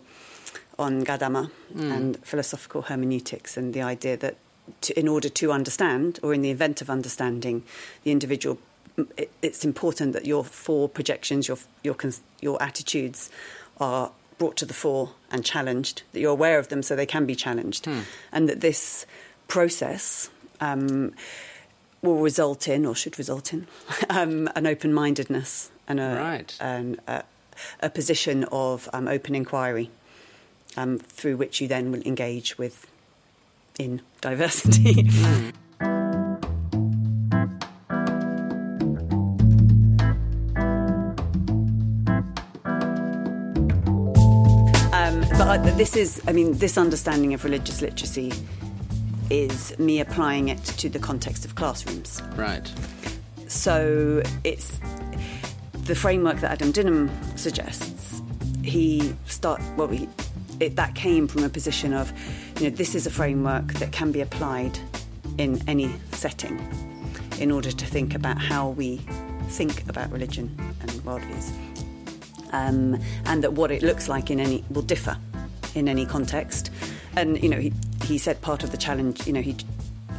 on 0.80 1.04
Gadamer 1.04 1.50
Mm. 1.74 1.92
and 1.96 2.16
philosophical 2.24 2.82
hermeneutics 2.82 3.56
and 3.56 3.74
the 3.74 3.82
idea 3.82 4.16
that 4.16 4.34
to, 4.80 4.98
in 4.98 5.06
order 5.08 5.28
to 5.28 5.52
understand, 5.52 6.18
or 6.22 6.32
in 6.34 6.42
the 6.42 6.50
event 6.50 6.80
of 6.82 6.88
understanding 6.90 7.62
the 8.04 8.10
individual, 8.10 8.58
it, 9.16 9.30
it's 9.42 9.64
important 9.64 10.12
that 10.12 10.24
your 10.26 10.44
fore-projections, 10.44 11.46
your, 11.48 11.58
your, 11.84 11.96
your 12.40 12.60
attitudes 12.62 13.30
are 13.78 14.10
brought 14.38 14.56
to 14.56 14.66
the 14.66 14.74
fore 14.74 15.10
and 15.30 15.44
challenged, 15.44 16.02
that 16.12 16.20
you're 16.20 16.32
aware 16.32 16.58
of 16.58 16.68
them 16.68 16.82
so 16.82 16.96
they 16.96 17.06
can 17.06 17.26
be 17.26 17.34
challenged. 17.34 17.86
And 18.32 18.48
that 18.48 18.60
this 18.60 19.06
process 19.48 20.30
um, 20.60 21.12
will 22.02 22.18
result 22.18 22.66
in, 22.68 22.86
or 22.86 22.94
should 22.94 23.18
result 23.18 23.52
in, 23.52 23.66
um, 24.08 24.48
an 24.56 24.66
open 24.66 24.92
mindedness 24.94 25.70
and 25.88 26.00
a, 26.00 26.16
Right. 26.16 26.56
and 26.60 26.98
a, 27.06 27.22
a 27.80 27.90
position 27.90 28.44
of 28.52 28.88
um, 28.92 29.08
open 29.08 29.34
inquiry 29.34 29.90
um, 30.76 30.98
through 30.98 31.36
which 31.36 31.60
you 31.60 31.68
then 31.68 31.90
will 31.92 32.02
engage 32.02 32.58
with 32.58 32.86
in 33.78 34.02
diversity. 34.20 35.08
Um, 44.92 45.20
but 45.30 45.48
I, 45.48 45.56
this 45.56 45.96
is, 45.96 46.20
I 46.28 46.32
mean, 46.32 46.58
this 46.58 46.76
understanding 46.76 47.32
of 47.32 47.42
religious 47.42 47.80
literacy 47.80 48.32
is 49.30 49.76
me 49.78 50.00
applying 50.00 50.48
it 50.48 50.62
to 50.64 50.88
the 50.88 50.98
context 50.98 51.44
of 51.44 51.54
classrooms. 51.54 52.20
Right. 52.36 52.70
So 53.46 54.22
it's 54.44 54.78
the 55.84 55.94
framework 55.94 56.40
that 56.40 56.52
Adam 56.52 56.72
Dinham 56.72 57.10
suggests. 57.38 58.22
He 58.62 59.14
start 59.26 59.62
well. 59.76 59.88
He, 59.88 60.08
it, 60.60 60.76
that 60.76 60.94
came 60.94 61.26
from 61.26 61.42
a 61.42 61.48
position 61.48 61.92
of, 61.92 62.12
you 62.58 62.70
know, 62.70 62.76
this 62.76 62.94
is 62.94 63.06
a 63.06 63.10
framework 63.10 63.72
that 63.74 63.92
can 63.92 64.12
be 64.12 64.20
applied 64.20 64.78
in 65.38 65.60
any 65.66 65.90
setting, 66.12 66.60
in 67.40 67.50
order 67.50 67.72
to 67.72 67.86
think 67.86 68.14
about 68.14 68.38
how 68.38 68.68
we 68.68 68.98
think 69.48 69.88
about 69.88 70.12
religion 70.12 70.54
and 70.82 70.90
worldviews, 71.02 71.50
um, 72.52 73.00
and 73.24 73.42
that 73.42 73.54
what 73.54 73.70
it 73.70 73.82
looks 73.82 74.08
like 74.08 74.30
in 74.30 74.38
any 74.38 74.62
will 74.70 74.82
differ 74.82 75.16
in 75.74 75.88
any 75.88 76.04
context. 76.04 76.70
And 77.16 77.42
you 77.42 77.48
know, 77.48 77.58
he, 77.58 77.72
he 78.04 78.18
said 78.18 78.40
part 78.42 78.62
of 78.62 78.70
the 78.70 78.76
challenge, 78.76 79.26
you 79.26 79.32
know, 79.32 79.40
he 79.40 79.56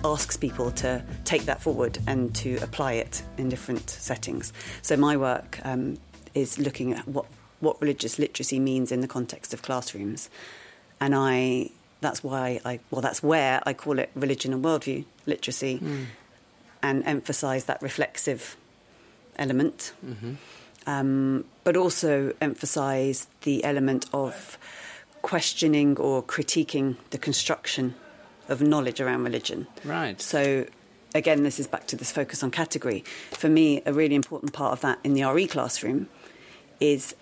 asks 0.04 0.36
people 0.38 0.72
to 0.72 1.04
take 1.26 1.44
that 1.44 1.62
forward 1.62 2.00
and 2.08 2.34
to 2.36 2.58
apply 2.58 2.94
it 2.94 3.22
in 3.38 3.50
different 3.50 3.90
settings. 3.90 4.52
So 4.82 4.98
my 4.98 5.16
work 5.16 5.60
um, 5.64 5.98
is 6.34 6.58
looking 6.58 6.94
at 6.94 7.08
what 7.08 7.26
what 7.62 7.80
religious 7.82 8.20
literacy 8.20 8.60
means 8.60 8.92
in 8.92 9.02
the 9.02 9.08
context 9.08 9.54
of 9.54 9.62
classrooms, 9.62 10.30
and 11.00 11.16
I 11.16 11.70
that's 12.02 12.24
why 12.24 12.60
I 12.66 12.80
well 12.90 13.02
that's 13.02 13.22
where 13.24 13.62
I 13.66 13.74
call 13.74 14.00
it 14.00 14.10
religion 14.16 14.54
and 14.54 14.64
worldview 14.64 15.06
literacy, 15.26 15.82
and 16.84 17.04
emphasise 17.06 17.66
that 17.66 17.82
reflexive 17.82 18.58
element, 19.38 19.94
um, 20.88 21.46
but 21.64 21.78
also 21.78 22.34
emphasise 22.42 23.28
the 23.42 23.64
element 23.64 24.06
of 24.14 24.58
questioning 25.22 25.98
or 25.98 26.24
critiquing 26.24 26.98
the 27.12 27.18
construction 27.18 27.96
of 28.50 28.62
knowledge 28.62 29.00
around 29.00 29.24
religion. 29.24 29.68
Right. 29.86 30.20
So, 30.22 30.66
again, 31.16 31.44
this 31.44 31.60
is 31.60 31.68
back 31.68 31.88
to 31.88 31.96
this 31.96 32.12
focus 32.12 32.44
on 32.44 32.52
category. 32.52 33.04
For 33.32 33.50
me, 33.50 33.82
a 33.86 33.94
really 33.94 34.16
important 34.16 34.54
part 34.54 34.74
of 34.74 34.82
that 34.82 35.00
in 35.04 35.14
the 35.14 35.24
RE 35.24 35.48
classroom 35.48 36.10
is 36.80 37.16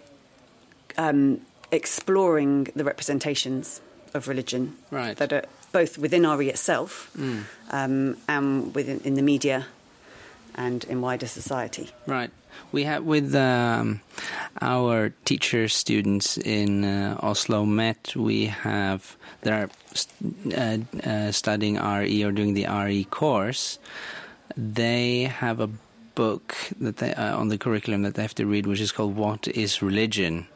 um, 1.03 1.39
exploring 1.71 2.67
the 2.75 2.83
representations 2.83 3.81
of 4.13 4.27
religion 4.27 4.63
Right. 4.91 5.15
that 5.17 5.31
are 5.33 5.45
both 5.71 5.97
within 5.97 6.23
RE 6.25 6.49
itself 6.49 7.09
Mm. 7.17 7.43
um, 7.71 8.17
and 8.27 8.73
within 8.75 8.99
in 9.07 9.13
the 9.15 9.21
media 9.21 9.59
and 10.55 10.83
in 10.91 10.97
wider 11.01 11.27
society. 11.27 11.87
Right. 12.07 12.31
We 12.71 12.83
have 12.85 13.03
with 13.05 13.35
um, 13.35 14.01
our 14.61 15.09
teacher 15.25 15.67
students 15.69 16.37
in 16.37 16.83
uh, 16.83 17.17
OsloMet. 17.31 18.15
We 18.15 18.47
have 18.47 19.01
they 19.41 19.51
are 19.51 19.69
st- 19.93 20.53
uh, 20.53 20.77
uh, 21.09 21.31
studying 21.31 21.75
RE 21.77 22.23
or 22.25 22.31
doing 22.31 22.55
the 22.55 22.65
RE 22.85 23.03
course. 23.05 23.77
They 24.57 25.29
have 25.39 25.59
a 25.63 25.69
book 26.15 26.55
that 26.81 26.97
they 26.97 27.13
uh, 27.13 27.37
on 27.37 27.47
the 27.49 27.57
curriculum 27.57 28.01
that 28.03 28.15
they 28.15 28.21
have 28.23 28.35
to 28.35 28.45
read, 28.45 28.65
which 28.65 28.81
is 28.81 28.91
called 28.91 29.15
"What 29.15 29.47
Is 29.47 29.81
Religion." 29.81 30.47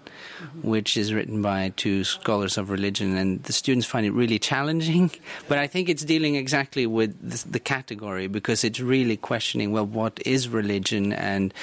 Which 0.62 0.98
is 0.98 1.14
written 1.14 1.42
by 1.42 1.74
two 1.76 2.04
scholars 2.04 2.58
of 2.58 2.70
religion, 2.70 3.18
and 3.18 3.44
the 3.44 3.54
students 3.54 3.88
find 3.88 4.06
it 4.06 4.12
really 4.12 4.40
challenging. 4.40 5.12
But 5.48 5.58
I 5.58 5.68
think 5.68 5.90
it's 5.90 6.04
dealing 6.04 6.36
exactly 6.36 6.86
with 6.86 7.12
the, 7.22 7.48
the 7.50 7.60
category 7.60 8.28
because 8.28 8.64
it's 8.64 8.80
really 8.80 9.18
questioning 9.18 9.72
well, 9.72 9.86
what 9.86 10.20
is 10.26 10.48
religion? 10.48 11.14
And 11.14 11.54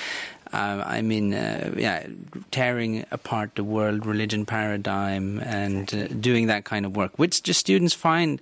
uh, 0.52 0.82
I 0.84 1.02
mean, 1.02 1.32
uh, 1.32 1.74
yeah, 1.76 2.06
tearing 2.50 3.04
apart 3.10 3.54
the 3.54 3.64
world 3.64 4.04
religion 4.04 4.44
paradigm 4.46 5.38
and 5.40 5.92
uh, 5.94 6.06
doing 6.08 6.48
that 6.48 6.64
kind 6.64 6.84
of 6.84 6.96
work, 6.96 7.18
which 7.18 7.42
the 7.42 7.54
students 7.54 7.94
find 7.94 8.40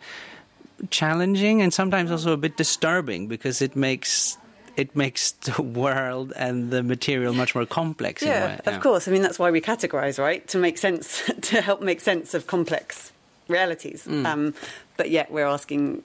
challenging 0.90 1.60
and 1.60 1.74
sometimes 1.74 2.10
also 2.10 2.32
a 2.32 2.36
bit 2.36 2.56
disturbing 2.56 3.26
because 3.26 3.60
it 3.60 3.76
makes 3.76 4.38
it 4.78 4.94
makes 4.96 5.32
the 5.48 5.60
world 5.62 6.32
and 6.36 6.70
the 6.70 6.82
material 6.82 7.34
much 7.34 7.54
more 7.54 7.66
complex. 7.66 8.22
in 8.22 8.28
a 8.28 8.32
way. 8.32 8.60
Yeah, 8.64 8.70
of 8.76 8.80
course. 8.80 9.08
I 9.08 9.10
mean, 9.10 9.22
that's 9.22 9.38
why 9.38 9.50
we 9.50 9.60
categorise, 9.60 10.18
right? 10.18 10.46
To 10.48 10.58
make 10.58 10.78
sense, 10.78 11.06
to 11.50 11.60
help 11.60 11.80
make 11.82 12.00
sense 12.00 12.32
of 12.34 12.46
complex 12.46 13.12
realities. 13.48 14.06
Mm. 14.06 14.24
Um, 14.26 14.54
but 14.96 15.10
yet, 15.10 15.30
we're 15.30 15.46
asking 15.46 16.02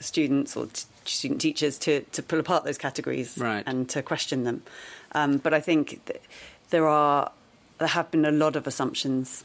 students 0.00 0.56
or 0.56 0.66
t- 0.66 0.84
student 1.04 1.40
teachers 1.40 1.78
to, 1.78 2.00
to 2.12 2.22
pull 2.22 2.38
apart 2.40 2.64
those 2.64 2.78
categories 2.78 3.36
Right. 3.38 3.62
and 3.66 3.88
to 3.90 4.02
question 4.02 4.44
them. 4.44 4.62
Um, 5.12 5.38
but 5.38 5.52
I 5.54 5.60
think 5.60 6.04
th- 6.06 6.20
there 6.70 6.86
are 6.86 7.30
there 7.78 7.88
have 7.88 8.10
been 8.10 8.24
a 8.24 8.30
lot 8.32 8.56
of 8.56 8.66
assumptions 8.66 9.44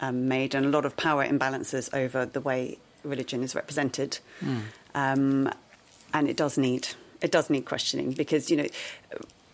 um, 0.00 0.28
made 0.28 0.54
and 0.54 0.64
a 0.66 0.68
lot 0.70 0.84
of 0.86 0.96
power 0.96 1.24
imbalances 1.26 1.92
over 1.94 2.24
the 2.26 2.40
way 2.40 2.78
religion 3.04 3.42
is 3.42 3.54
represented, 3.54 4.18
Mm. 4.42 4.60
um, 4.94 5.50
and 6.14 6.28
it 6.28 6.36
does 6.36 6.56
need 6.58 6.88
it 7.26 7.32
does 7.36 7.46
need 7.50 7.64
questioning 7.64 8.08
because 8.22 8.50
you 8.50 8.56
know, 8.60 8.68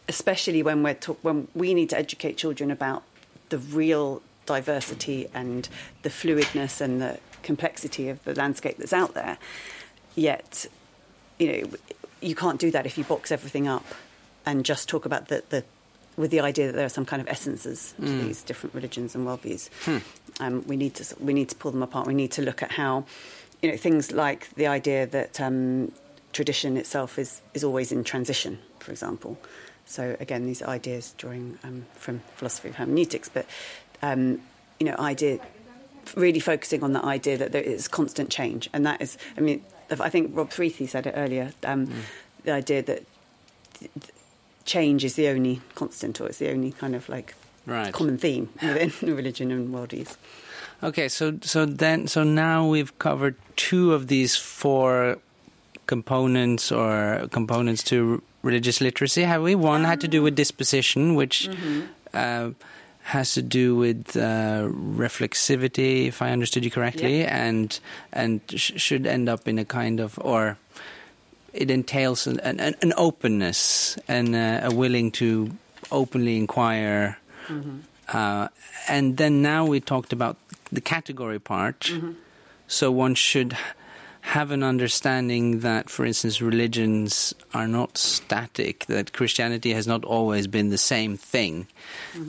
especially 0.09 0.63
when 0.63 0.83
we're 0.83 0.95
talk- 1.07 1.23
when 1.23 1.49
we 1.55 1.75
need 1.75 1.91
to 1.91 1.99
educate 1.99 2.35
children 2.37 2.71
about 2.71 3.03
the 3.49 3.59
real 3.59 4.23
diversity 4.47 5.29
and 5.35 5.69
the 6.03 6.09
fluidness 6.11 6.81
and 6.81 7.01
the 7.01 7.19
complexity 7.43 8.09
of 8.09 8.23
the 8.25 8.35
landscape 8.35 8.77
that's 8.79 8.93
out 8.93 9.15
there. 9.15 9.37
Yet, 10.15 10.67
you 11.39 11.47
know, 11.53 11.63
you 12.21 12.35
can't 12.35 12.61
do 12.61 12.71
that 12.71 12.85
if 12.87 12.99
you 12.99 13.05
box 13.05 13.33
everything 13.33 13.67
up 13.69 13.85
and 14.45 14.65
just 14.65 14.89
talk 14.89 15.05
about 15.07 15.29
the, 15.29 15.43
the 15.49 15.65
with 16.17 16.31
the 16.31 16.41
idea 16.41 16.67
that 16.67 16.75
there 16.77 16.85
are 16.85 16.97
some 16.99 17.07
kind 17.07 17.23
of 17.23 17.29
essences 17.29 17.95
to 17.99 18.03
Mm. 18.07 18.23
these 18.27 18.43
different 18.43 18.75
religions 18.75 19.15
and 19.15 19.27
worldviews. 19.27 19.71
Hmm. 19.87 19.99
Um, 20.41 20.65
we 20.67 20.77
need 20.77 20.95
to 20.97 21.05
we 21.21 21.33
need 21.33 21.49
to 21.49 21.57
pull 21.57 21.71
them 21.71 21.83
apart. 21.83 22.07
We 22.07 22.15
need 22.15 22.33
to 22.33 22.43
look 22.43 22.63
at 22.63 22.73
how, 22.73 23.05
you 23.63 23.71
know, 23.71 23.77
things 23.79 24.13
like 24.13 24.43
the 24.57 24.67
idea 24.67 25.07
that 25.07 25.41
um, 25.41 25.93
tradition 26.33 26.77
itself 26.77 27.19
is 27.19 27.41
is 27.55 27.63
always 27.65 27.93
in 27.93 28.05
transition, 28.05 28.59
for 28.79 28.91
example. 28.93 29.37
So 29.87 30.17
again, 30.21 30.47
these 30.47 30.63
ideas 30.63 31.15
drawing 31.19 31.59
um, 31.65 31.87
from 31.95 32.21
philosophy 32.37 32.69
of 32.69 32.77
hermeneutics, 32.77 33.29
but 33.29 33.47
um, 34.03 34.41
you 34.81 34.87
know, 34.87 34.97
idea 34.99 35.39
really 36.17 36.41
focusing 36.41 36.83
on 36.83 36.93
the 36.93 37.05
idea 37.05 37.37
that 37.39 37.53
there 37.53 37.63
is 37.63 37.89
constant 37.89 38.31
change, 38.31 38.69
and 38.73 38.85
that 38.87 39.01
is, 39.01 39.17
I 39.37 39.41
mean, 39.41 39.63
I 39.91 40.09
think 40.11 40.37
Rob 40.37 40.51
Freathy 40.51 40.87
said 40.87 41.07
it 41.07 41.15
earlier. 41.17 41.53
Um, 41.65 41.89
The 42.45 42.51
idea 42.53 42.83
that 42.83 43.03
th- 43.79 43.91
th- 44.01 44.13
change 44.65 45.05
is 45.05 45.15
the 45.15 45.29
only 45.29 45.61
constant, 45.75 46.21
or 46.21 46.27
it's 46.27 46.39
the 46.39 46.51
only 46.51 46.73
kind 46.73 46.95
of 46.95 47.09
like 47.09 47.35
Right. 47.67 47.93
common 47.95 48.19
theme 48.19 48.49
within 48.61 48.91
religion 49.17 49.53
and 49.53 49.73
worldviews. 49.73 50.17
Okay, 50.83 51.09
so 51.09 51.39
so 51.43 51.65
then 51.67 52.09
so 52.09 52.25
now 52.25 52.67
we've 52.73 52.91
covered 52.99 53.35
two 53.55 53.95
of 53.95 54.07
these 54.09 54.35
four 54.37 55.19
components 55.93 56.73
or 56.73 57.29
components 57.29 57.85
to 57.93 58.23
religious 58.41 58.81
literacy. 58.81 59.23
Have 59.29 59.45
we? 59.45 59.53
One 59.55 59.85
had 59.85 60.01
to 60.01 60.09
do 60.09 60.25
with 60.25 60.35
disposition, 60.35 61.15
which 61.21 61.49
uh, 62.17 62.57
has 63.13 63.35
to 63.37 63.43
do 63.45 63.77
with 63.77 64.17
uh, 64.17 64.65
reflexivity, 64.73 66.09
if 66.09 66.23
I 66.25 66.33
understood 66.33 66.65
you 66.65 66.71
correctly, 66.73 67.29
and 67.29 67.69
and 68.13 68.41
sh- 68.57 68.81
should 68.81 69.05
end 69.07 69.29
up 69.29 69.45
in 69.47 69.59
a 69.61 69.65
kind 69.69 70.01
of 70.01 70.19
or 70.25 70.57
it 71.53 71.69
entails 71.71 72.27
an, 72.27 72.41
an, 72.41 72.75
an 72.81 72.93
openness 72.97 73.99
and 74.09 74.33
uh, 74.35 74.65
a 74.65 74.75
willing 74.75 75.13
to 75.21 75.53
openly 75.91 76.41
inquire. 76.41 77.21
Uh, 78.09 78.49
and 78.89 79.17
then 79.21 79.43
now 79.43 79.69
we 79.69 79.81
talked 79.81 80.13
about 80.13 80.37
the 80.73 80.81
category 80.81 81.39
part. 81.39 81.93
So 82.67 82.89
one 82.89 83.15
should 83.15 83.53
have 84.23 84.53
an 84.53 84.63
understanding 84.63 85.61
that, 85.61 85.91
for 85.91 86.07
instance, 86.07 86.41
religions 86.41 87.35
are 87.53 87.67
not 87.67 87.99
static, 87.99 88.87
that 88.87 89.13
Christianity 89.13 89.73
has 89.75 89.87
not 89.87 90.05
always 90.05 90.47
been 90.47 90.71
the 90.71 90.79
same 90.79 91.17
thing, 91.17 91.67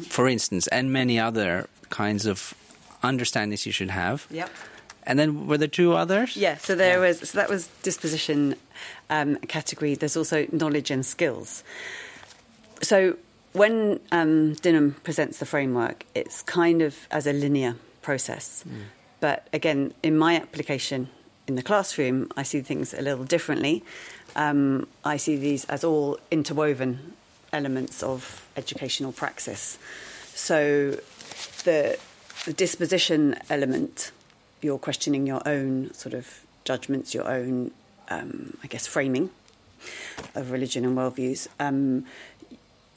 for 0.10 0.28
instance, 0.28 0.68
and 0.68 0.92
many 0.92 1.20
other 1.20 1.70
kinds 1.92 2.26
of 2.26 2.56
understandings 3.04 3.66
you 3.66 3.72
should 3.72 3.92
have. 3.92 4.26
Yep. 4.32 4.50
And 5.04 5.20
then 5.20 5.48
were 5.48 5.58
there 5.58 5.68
two 5.68 5.94
others? 5.94 6.36
Yeah, 6.36 6.58
so 6.58 6.76
there 6.76 7.00
was 7.00 7.30
so 7.30 7.38
that 7.38 7.50
was 7.50 7.68
disposition 7.84 8.56
um, 9.10 9.36
category. 9.48 9.96
There's 9.96 10.18
also 10.18 10.48
knowledge 10.52 10.90
and 10.90 11.06
skills. 11.06 11.64
So 12.82 13.18
when 13.52 14.00
um, 14.12 14.56
Dinham 14.56 14.96
presents 15.04 15.38
the 15.38 15.46
framework, 15.46 16.06
it's 16.16 16.42
kind 16.42 16.82
of 16.82 17.08
as 17.12 17.28
a 17.28 17.34
linear 17.34 17.76
process. 18.02 18.64
But 19.20 19.48
again, 19.54 19.94
in 20.02 20.18
my 20.18 20.36
application 20.36 21.10
in 21.48 21.56
the 21.56 21.64
classroom, 21.64 22.30
I 22.38 22.44
see 22.44 22.62
things 22.62 22.94
a 22.94 23.02
little 23.02 23.26
differently. 23.26 23.84
Um, 24.36 24.88
I 25.04 25.18
see 25.18 25.36
these 25.36 25.66
as 25.66 25.84
all 25.84 26.20
interwoven 26.32 27.14
elements 27.52 28.02
of 28.02 28.48
educational 28.58 29.12
praxis. 29.12 29.78
So 30.34 30.98
the, 31.64 31.98
the 32.46 32.54
disposition 32.54 33.36
element, 33.50 34.12
you're 34.62 34.80
questioning 34.80 35.28
your 35.28 35.42
own 35.48 35.94
sort 35.94 36.14
of 36.14 36.42
judgments, 36.66 37.14
your 37.14 37.28
own, 37.28 37.72
um, 38.10 38.58
I 38.64 38.68
guess, 38.68 38.88
framing 38.88 39.30
of 40.36 40.52
religion 40.52 40.86
and 40.86 40.98
worldviews. 40.98 41.48
Um, 41.60 42.06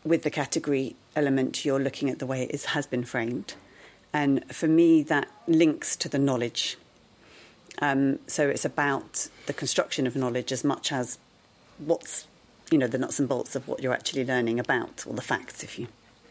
with 0.04 0.22
the 0.22 0.30
category 0.30 0.94
element, 1.16 1.64
you're 1.64 1.80
looking 1.80 2.08
at 2.08 2.20
the 2.20 2.26
way 2.26 2.44
it 2.44 2.52
is, 2.52 2.66
has 2.66 2.86
been 2.86 3.04
framed. 3.04 3.54
And 4.12 4.44
for 4.54 4.68
me, 4.68 5.02
that 5.02 5.28
links 5.46 5.96
to 5.96 6.08
the 6.08 6.18
knowledge. 6.18 6.78
Um, 7.80 8.18
so 8.26 8.48
it's 8.48 8.64
about 8.64 9.28
the 9.46 9.52
construction 9.52 10.06
of 10.06 10.16
knowledge 10.16 10.52
as 10.52 10.64
much 10.64 10.92
as 10.92 11.18
what's, 11.78 12.26
you 12.70 12.78
know, 12.78 12.86
the 12.86 12.98
nuts 12.98 13.18
and 13.18 13.28
bolts 13.28 13.54
of 13.54 13.68
what 13.68 13.82
you're 13.82 13.92
actually 13.92 14.24
learning 14.24 14.58
about, 14.58 15.04
or 15.06 15.14
the 15.14 15.22
facts, 15.22 15.62
if 15.62 15.78
you 15.78 15.88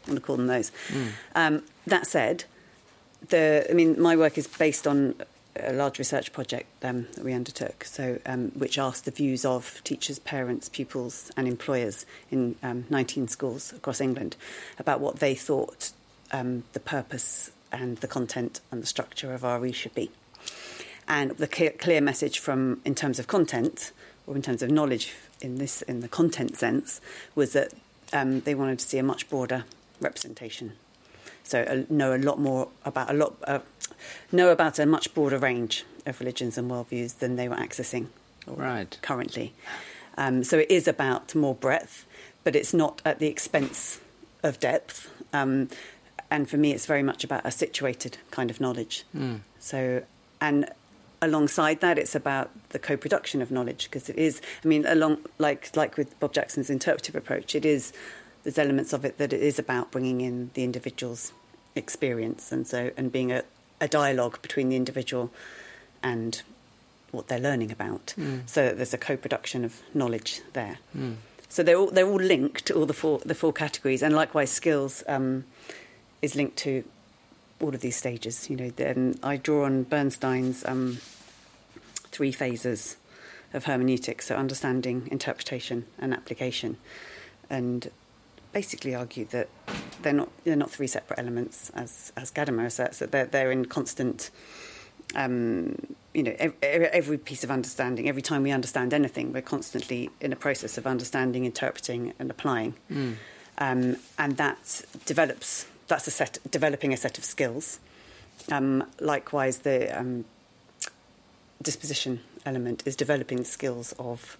want 0.08 0.20
to 0.20 0.26
call 0.26 0.38
them 0.38 0.48
those. 0.48 0.72
Um, 1.36 1.64
that 1.88 2.08
said, 2.08 2.46
the, 3.30 3.66
I 3.70 3.74
mean, 3.74 4.02
my 4.02 4.16
work 4.16 4.38
is 4.38 4.48
based 4.48 4.88
on 4.88 5.16
a 5.58 5.74
large 5.74 6.00
research 6.00 6.34
project 6.34 6.68
um, 6.84 7.08
that 7.16 7.24
we 7.24 7.34
undertook, 7.34 7.86
so 7.86 8.20
um, 8.26 8.52
which 8.52 8.78
asked 8.78 9.06
the 9.06 9.12
views 9.12 9.46
of 9.46 9.82
teachers, 9.84 10.20
parents, 10.20 10.70
pupils, 10.70 11.32
and 11.38 11.48
employers 11.48 12.06
in 12.30 12.56
um, 12.62 12.86
19 12.90 13.28
schools 13.28 13.72
across 13.74 14.02
England 14.02 14.36
about 14.78 15.00
what 15.00 15.20
they 15.20 15.34
thought 15.34 15.92
um, 16.32 16.64
the 16.74 16.80
purpose 16.80 17.52
and 17.72 17.98
the 17.98 18.08
content 18.08 18.62
and 18.72 18.82
the 18.82 18.88
structure 18.88 19.34
of 19.34 19.44
RE 19.44 19.72
should 19.72 19.96
be. 19.96 20.12
And 21.08 21.32
the 21.32 21.48
clear, 21.48 22.02
message 22.02 22.40
from, 22.40 22.82
in 22.84 22.96
terms 22.96 23.20
of 23.20 23.28
content, 23.28 23.92
or 24.26 24.36
in 24.36 24.42
terms 24.42 24.64
of 24.64 24.72
knowledge, 24.72 25.14
in 25.42 25.58
this, 25.58 25.82
in 25.84 26.00
the 26.00 26.08
content 26.08 26.58
sense, 26.58 27.00
was 27.36 27.54
that 27.54 27.74
um, 28.12 28.42
they 28.42 28.56
wanted 28.56 28.80
to 28.80 28.86
see 28.86 28.98
a 28.98 29.04
much 29.04 29.30
broader 29.30 29.66
representation. 30.02 30.74
So 31.44 31.62
uh, 31.62 31.84
know 31.90 32.16
a 32.16 32.18
lot 32.18 32.40
more 32.40 32.70
about 32.86 33.12
a 33.12 33.14
lot, 33.14 33.36
uh, 33.44 33.60
know 34.32 34.50
about 34.50 34.80
a 34.80 34.86
much 34.86 35.14
broader 35.14 35.38
range 35.38 35.86
of 36.08 36.20
religions 36.20 36.58
and 36.58 36.70
worldviews 36.72 37.20
than 37.20 37.36
they 37.36 37.48
were 37.48 37.56
accessing 37.56 38.08
Right. 38.48 38.98
currently. 39.02 39.54
Um, 40.18 40.44
so 40.44 40.58
it 40.58 40.72
is 40.72 40.88
about 40.88 41.36
more 41.36 41.54
breadth, 41.54 42.06
but 42.44 42.56
it's 42.56 42.74
not 42.74 43.02
at 43.06 43.20
the 43.20 43.28
expense 43.28 44.00
of 44.44 44.60
depth. 44.60 45.12
Um, 45.34 45.70
and 46.32 46.50
for 46.50 46.58
me, 46.58 46.72
it's 46.72 46.86
very 46.86 47.04
much 47.04 47.24
about 47.24 47.46
a 47.46 47.52
situated 47.52 48.18
kind 48.32 48.50
of 48.50 48.60
knowledge. 48.60 49.04
So, 49.60 50.04
and 50.42 50.70
alongside 51.22 51.82
that, 51.82 51.98
it's 51.98 52.16
about 52.16 52.50
the 52.70 52.80
co-production 52.80 53.42
of 53.42 53.52
knowledge 53.52 53.86
because 53.86 54.10
it 54.10 54.18
is. 54.18 54.42
I 54.64 54.68
mean, 54.68 54.86
along 54.86 55.20
like 55.38 55.76
like 55.76 55.98
with 55.98 56.20
Bob 56.20 56.34
Jackson's 56.34 56.70
interpretive 56.70 57.16
approach, 57.16 57.56
it 57.56 57.66
is. 57.66 57.94
There's 58.44 58.60
elements 58.60 58.94
of 58.94 59.04
it 59.04 59.18
that 59.18 59.34
it 59.34 59.42
is 59.42 59.58
about 59.58 59.92
bringing 59.92 60.22
in 60.22 60.52
the 60.54 60.64
individual's 60.64 61.34
experience, 61.74 62.52
and 62.52 62.68
so 62.68 62.92
and 62.96 63.12
being 63.12 63.32
a, 63.32 63.44
a 63.82 63.88
dialogue 63.88 64.42
between 64.42 64.70
the 64.70 64.76
individual 64.76 65.32
and 66.04 66.42
what 67.12 67.28
they're 67.28 67.40
learning 67.40 67.72
about. 67.72 68.14
So 68.46 68.66
that 68.66 68.78
there's 68.78 68.94
a 68.94 69.00
co-production 69.00 69.66
of 69.66 69.82
knowledge 69.94 70.42
there. 70.54 70.78
So 71.50 71.64
they're 71.64 71.78
all 71.78 71.90
they're 71.90 72.08
all 72.08 72.22
linked, 72.22 72.68
to 72.68 72.76
all 72.76 72.86
the 72.86 72.94
four 72.94 73.20
the 73.26 73.36
four 73.36 73.52
categories, 73.54 74.04
and 74.04 74.14
likewise 74.14 74.52
skills 74.52 75.04
um, 75.08 75.46
is 76.22 76.36
linked 76.36 76.58
to 76.58 76.84
all 77.62 77.70
of 77.70 77.82
these 77.82 77.96
stages. 77.96 78.50
You 78.50 78.56
know, 78.58 78.70
then 78.70 79.20
I 79.24 79.38
draw 79.38 79.66
on 79.66 79.84
Bernstein's 79.84 80.66
um, 80.66 81.00
three 82.12 82.32
phases 82.32 82.98
of 83.54 83.66
hermeneutics, 83.66 84.28
so 84.28 84.36
understanding, 84.36 85.08
interpretation, 85.12 85.86
and 85.98 86.14
application, 86.14 86.78
and 87.50 87.90
basically 88.52 88.96
argue 88.96 89.26
that 89.26 89.50
they're 90.02 90.14
not 90.14 90.30
they're 90.44 90.56
not 90.56 90.72
three 90.72 90.88
separate 90.88 91.20
elements 91.20 91.72
as 91.76 92.12
as 92.16 92.32
Gadamer 92.32 92.66
asserts 92.66 93.00
that 93.00 93.12
they're 93.12 93.26
they're 93.26 93.52
in 93.52 93.66
constant. 93.66 94.32
Um, 95.16 95.76
you 96.14 96.24
know, 96.24 96.36
every, 96.40 96.88
every 96.88 97.18
piece 97.18 97.44
of 97.44 97.52
understanding, 97.52 98.10
every 98.10 98.22
time 98.22 98.42
we 98.42 98.52
understand 98.52 98.94
anything, 98.94 99.34
we're 99.34 99.42
constantly 99.42 100.10
in 100.20 100.34
a 100.34 100.36
process 100.36 100.78
of 100.78 100.88
understanding, 100.88 101.46
interpreting, 101.46 102.14
and 102.18 102.32
applying. 102.32 102.74
Um, 103.58 103.98
and 104.18 104.38
that 104.38 104.82
develops, 105.06 105.68
that's 105.88 106.08
a 106.08 106.12
set, 106.12 106.40
developing 106.50 106.94
a 106.94 106.98
set 106.98 107.18
of 107.18 107.24
skills. 107.24 107.80
Um, 108.52 108.84
likewise, 109.00 109.60
the 109.60 109.98
um, 109.98 110.26
disposition 111.62 112.20
element 112.46 112.84
is 112.86 112.96
developing 112.96 113.44
skills 113.44 113.94
of 114.00 114.38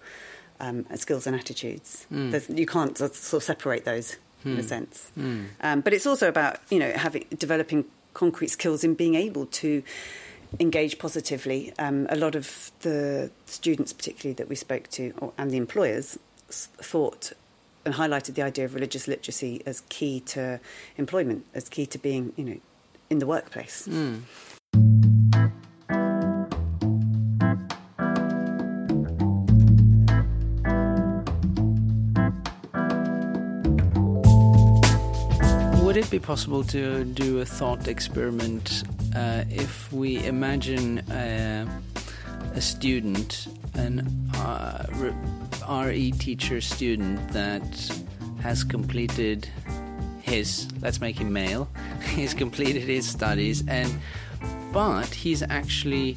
um, 0.60 0.86
skills 0.96 1.26
and 1.26 1.36
attitudes. 1.36 2.06
There's- 2.10 2.48
You 2.48 2.66
can't 2.66 2.96
sort 2.96 3.12
of 3.34 3.42
separate 3.42 3.84
those 3.84 4.16
in 4.44 4.58
a 4.58 4.62
sense. 4.62 5.10
Um, 5.60 5.80
but 5.80 5.92
it's 5.92 6.06
also 6.06 6.28
about 6.28 6.60
you 6.70 6.78
know 6.78 6.92
having 6.92 7.24
developing 7.36 7.84
concrete 8.14 8.48
skills 8.48 8.84
in 8.84 8.94
being 8.94 9.14
able 9.16 9.46
to 9.46 9.82
engage 10.60 10.98
positively. 10.98 11.72
Um, 11.78 12.06
a 12.10 12.16
lot 12.16 12.34
of 12.36 12.70
the 12.82 13.30
students, 13.46 13.92
particularly 13.92 14.34
that 14.34 14.48
we 14.48 14.54
spoke 14.54 14.88
to, 14.90 15.12
or, 15.18 15.32
and 15.36 15.50
the 15.50 15.56
employers, 15.56 16.16
s- 16.48 16.68
thought 16.80 17.32
and 17.86 17.94
highlighted 17.94 18.34
the 18.34 18.42
idea 18.42 18.64
of 18.64 18.74
religious 18.74 19.06
literacy 19.08 19.62
as 19.64 19.82
key 19.88 20.20
to 20.20 20.60
employment, 20.98 21.46
as 21.54 21.68
key 21.68 21.86
to 21.86 21.98
being, 21.98 22.32
you 22.36 22.44
know, 22.44 22.58
in 23.08 23.20
the 23.20 23.26
workplace. 23.26 23.86
Would 35.84 35.96
it 35.96 36.10
be 36.10 36.18
possible 36.18 36.64
to 36.64 37.04
do 37.04 37.38
a 37.38 37.44
thought 37.46 37.86
experiment 37.86 38.82
uh, 39.14 39.44
if 39.48 39.90
we 39.92 40.22
imagine 40.26 40.98
uh, 41.08 41.80
a 42.56 42.60
student, 42.60 43.48
an 43.74 44.00
uh, 44.36 44.86
re- 44.94 45.14
teacher 46.12 46.60
student 46.60 47.28
that 47.32 47.62
has 48.40 48.64
completed 48.64 49.48
his, 50.22 50.66
let's 50.80 51.00
make 51.00 51.18
him 51.18 51.32
male, 51.32 51.68
he's 52.14 52.34
completed 52.34 52.82
his 52.82 53.06
studies, 53.06 53.62
and 53.68 53.92
but 54.72 55.06
he's 55.06 55.42
actually 55.42 56.16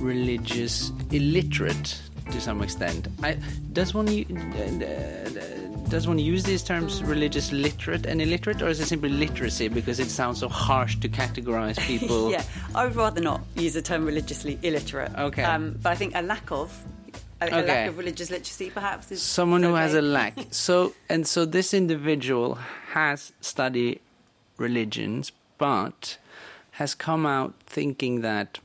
religious 0.00 0.92
illiterate 1.10 2.00
to 2.30 2.40
some 2.40 2.62
extent. 2.62 3.08
I, 3.22 3.36
does 3.72 3.92
one 3.92 4.08
uh, 4.08 5.65
does 5.88 6.08
one 6.08 6.18
use 6.18 6.42
these 6.44 6.62
terms 6.62 7.02
religious 7.04 7.52
literate 7.52 8.06
and 8.06 8.20
illiterate, 8.20 8.62
or 8.62 8.68
is 8.68 8.80
it 8.80 8.86
simply 8.86 9.08
literacy 9.08 9.68
because 9.68 10.00
it 10.00 10.10
sounds 10.10 10.40
so 10.40 10.48
harsh 10.48 10.96
to 10.96 11.08
categorize 11.08 11.78
people? 11.86 12.30
yeah, 12.30 12.42
I 12.74 12.84
would 12.84 12.96
rather 12.96 13.20
not 13.20 13.42
use 13.54 13.74
the 13.74 13.82
term 13.82 14.04
religiously 14.04 14.58
illiterate. 14.62 15.12
Okay. 15.16 15.42
Um, 15.42 15.78
but 15.82 15.90
I 15.90 15.94
think 15.94 16.14
a 16.14 16.22
lack 16.22 16.50
of 16.50 16.76
a, 17.40 17.48
a 17.48 17.62
lack 17.62 17.88
of 17.88 17.98
religious 17.98 18.30
literacy 18.30 18.70
perhaps 18.70 19.12
is 19.12 19.22
Someone 19.22 19.62
who 19.62 19.74
has 19.74 19.94
a 19.94 20.02
lack. 20.02 20.36
So 20.52 20.94
and 21.08 21.26
so, 21.26 21.44
this 21.44 21.72
individual 21.72 22.58
has 22.92 23.32
studied 23.40 24.00
religions, 24.56 25.32
but 25.58 26.18
has 26.72 26.94
come 26.94 27.26
out 27.26 27.54
thinking 27.66 28.22
that 28.22 28.58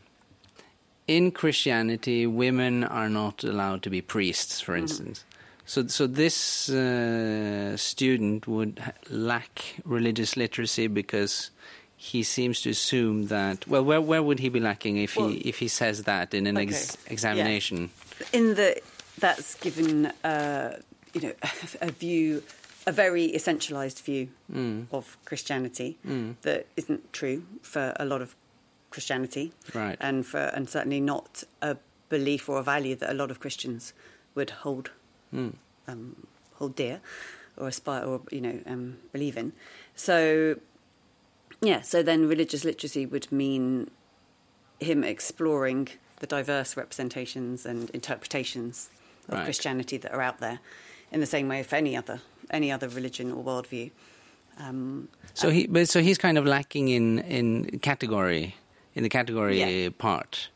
in 1.08 1.32
Christianity, 1.32 2.26
women 2.26 2.84
are 2.84 3.10
not 3.10 3.44
allowed 3.44 3.84
to 3.84 3.90
be 3.90 4.02
priests, 4.02 4.62
for 4.62 4.76
instance. 4.76 5.26
So, 5.66 5.88
so 5.88 6.08
this 6.08 6.70
uh, 6.70 7.78
student 7.78 8.48
would 8.48 8.82
lack 9.10 9.76
religious 9.86 10.36
literacy 10.36 10.88
because 10.88 11.52
he 11.96 12.24
seems 12.24 12.62
to 12.62 12.70
assume 12.72 13.28
that. 13.28 13.68
Well, 13.68 13.84
where 13.86 14.02
where 14.02 14.24
would 14.24 14.40
he 14.40 14.50
be 14.50 14.60
lacking 14.60 14.98
if 14.98 15.16
Well- 15.16 15.30
he 15.30 15.38
if 15.50 15.60
he 15.60 15.68
says 15.68 16.04
that 16.04 16.34
in 16.34 16.48
an 16.48 16.58
ex- 16.58 16.96
Okay. 16.96 17.14
examination? 17.14 17.90
in 18.34 18.56
the 18.56 18.82
that's 19.20 19.56
given 19.56 20.08
uh, 20.24 20.78
you 21.14 21.22
know 21.22 21.34
a 21.82 21.92
view 21.92 22.44
a 22.88 22.92
very 22.92 23.32
essentialized 23.32 24.02
view 24.04 24.28
Mm. 24.52 24.88
of 24.92 25.18
Christianity 25.26 25.98
Mm. 26.06 26.36
that 26.42 26.66
isn't 26.76 27.14
true 27.14 27.44
for 27.62 27.94
a 28.00 28.06
lot 28.06 28.22
of 28.22 28.36
Christianity 28.90 29.54
Right. 29.74 29.98
and 30.02 30.26
for 30.26 30.40
and 30.56 30.68
certainly 30.70 31.00
not 31.00 31.44
a 31.62 31.78
belief 32.10 32.50
or 32.50 32.58
a 32.60 32.64
value 32.64 32.96
that 32.96 33.10
a 33.10 33.14
lot 33.14 33.32
of 33.32 33.40
Christians 33.40 33.94
would 34.36 34.50
hold 34.64 34.90
Mm. 35.34 35.54
um, 35.88 36.16
hold 36.56 36.76
dear 36.76 37.00
or 37.58 37.68
aspire 37.68 38.04
or 38.04 38.22
you 38.32 38.42
know 38.42 38.60
um, 38.66 38.98
believe 39.14 39.38
in. 39.38 39.54
So 39.96 40.56
yeah, 41.62 41.82
so 41.82 42.02
then 42.04 42.28
religious 42.28 42.64
literacy 42.66 43.06
would 43.06 43.32
mean 43.32 43.90
him 44.80 45.04
exploring 45.04 45.90
the 46.20 46.28
diverse 46.28 46.76
representations 46.78 47.66
and 47.66 47.90
interpretations 47.92 48.90
of 49.28 49.36
Right. 49.36 49.44
Christianity 49.46 49.98
that 49.98 50.12
are 50.12 50.22
out 50.22 50.40
there, 50.40 50.60
in 51.12 51.20
the 51.20 51.26
same 51.28 51.48
way 51.48 51.60
of 51.60 51.72
any 51.74 51.96
other 51.96 52.22
any 52.50 52.72
other 52.72 52.90
religion 52.90 53.32
or 53.32 53.44
worldview. 53.44 53.92
Um, 54.60 55.08
So 55.34 55.50
he, 55.50 55.68
but 55.68 55.88
so 55.88 56.02
he's 56.02 56.18
kind 56.18 56.38
of 56.38 56.46
lacking 56.46 56.90
in 56.90 57.20
in 57.20 57.80
category 57.80 58.56
in 58.96 59.04
the 59.04 59.10
category 59.10 59.60
Yeah. 59.60 59.90
part. 59.98 60.50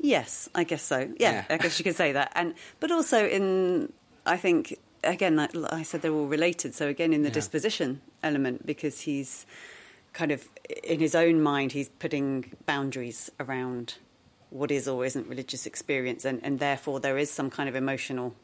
Yes, 0.00 0.48
I 0.54 0.64
guess 0.64 0.82
so. 0.82 0.98
Yeah, 1.20 1.32
Yeah. 1.32 1.44
I 1.50 1.56
guess 1.58 1.78
you 1.78 1.84
could 1.84 1.96
say 1.96 2.12
that. 2.12 2.32
And 2.34 2.54
but 2.80 2.90
also 2.90 3.26
in, 3.26 3.92
I 4.28 4.36
think 4.36 4.78
again, 5.04 5.36
like 5.36 5.54
I 5.72 5.82
said, 5.82 6.02
they're 6.02 6.12
all 6.12 6.26
related. 6.26 6.74
So 6.74 6.88
again, 6.88 7.12
in 7.12 7.22
the 7.22 7.28
Yeah. 7.28 7.34
disposition 7.34 8.00
element, 8.22 8.66
because 8.66 9.02
he's 9.02 9.46
kind 10.12 10.30
of 10.32 10.48
in 10.84 11.00
his 11.00 11.14
own 11.14 11.40
mind, 11.42 11.72
he's 11.72 11.88
putting 11.98 12.52
boundaries 12.66 13.30
around 13.38 13.94
what 14.50 14.70
is 14.70 14.88
or 14.88 15.04
isn't 15.04 15.26
religious 15.28 15.66
experience, 15.66 16.24
and, 16.24 16.40
and 16.42 16.58
therefore 16.58 17.00
there 17.00 17.18
is 17.18 17.30
some 17.30 17.50
kind 17.50 17.68
of 17.68 17.74
emotional 17.76 18.34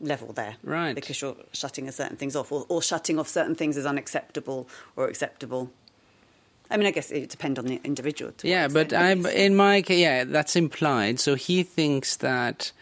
level 0.00 0.32
there, 0.32 0.56
Right. 0.62 0.94
Because 0.94 1.20
you're 1.20 1.36
shutting 1.52 1.86
a 1.86 1.92
certain 1.92 2.16
things 2.16 2.34
off, 2.34 2.50
or, 2.50 2.64
or 2.70 2.80
shutting 2.80 3.18
off 3.18 3.28
certain 3.28 3.54
things 3.54 3.76
as 3.76 3.84
unacceptable 3.84 4.66
or 4.96 5.08
acceptable. 5.08 5.70
I 6.70 6.78
mean, 6.78 6.86
I 6.86 6.90
guess 6.90 7.10
it 7.10 7.28
depends 7.28 7.58
on 7.58 7.66
the 7.66 7.80
individual. 7.84 8.32
Yeah, 8.42 8.68
but 8.68 8.92
in 8.92 9.56
my 9.56 9.82
case, 9.82 9.98
yeah, 9.98 10.24
that's 10.24 10.56
implied. 10.56 11.20
So 11.20 11.34
he 11.34 11.62
thinks 11.64 12.16
that, 12.16 12.72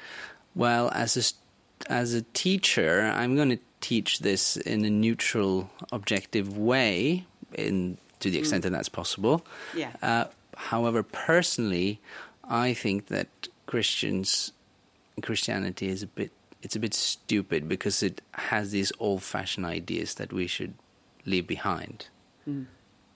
well, 0.55 0.91
as 0.95 1.17
a 1.17 1.23
st- 1.23 1.41
as 1.89 2.15
a 2.15 2.23
teacher, 2.23 3.13
I'm 3.15 3.37
going 3.37 3.51
to 3.51 3.59
teach 3.81 4.21
this 4.21 4.57
in 4.57 4.85
a 4.85 4.91
neutral, 4.91 5.71
objective 5.93 6.57
way, 6.59 7.25
in 7.55 7.99
to 8.21 8.31
the 8.31 8.39
extent 8.39 8.65
that 8.65 8.71
that's 8.71 8.89
possible. 8.89 9.47
Yeah. 9.75 9.93
Uh, 10.03 10.25
however, 10.57 11.03
personally, 11.03 12.01
I 12.45 12.75
think 12.75 13.07
that 13.07 13.29
Christians, 13.67 14.53
Christianity 15.23 15.89
is 15.89 16.03
a 16.03 16.07
bit. 16.07 16.33
It's 16.61 16.75
a 16.75 16.81
bit 16.81 16.93
stupid 16.93 17.69
because 17.69 18.03
it 18.03 18.21
has 18.33 18.73
these 18.73 18.91
old-fashioned 18.99 19.65
ideas 19.65 20.15
that 20.15 20.33
we 20.33 20.49
should 20.49 20.75
leave 21.25 21.47
behind. 21.47 22.09
Mm. 22.49 22.67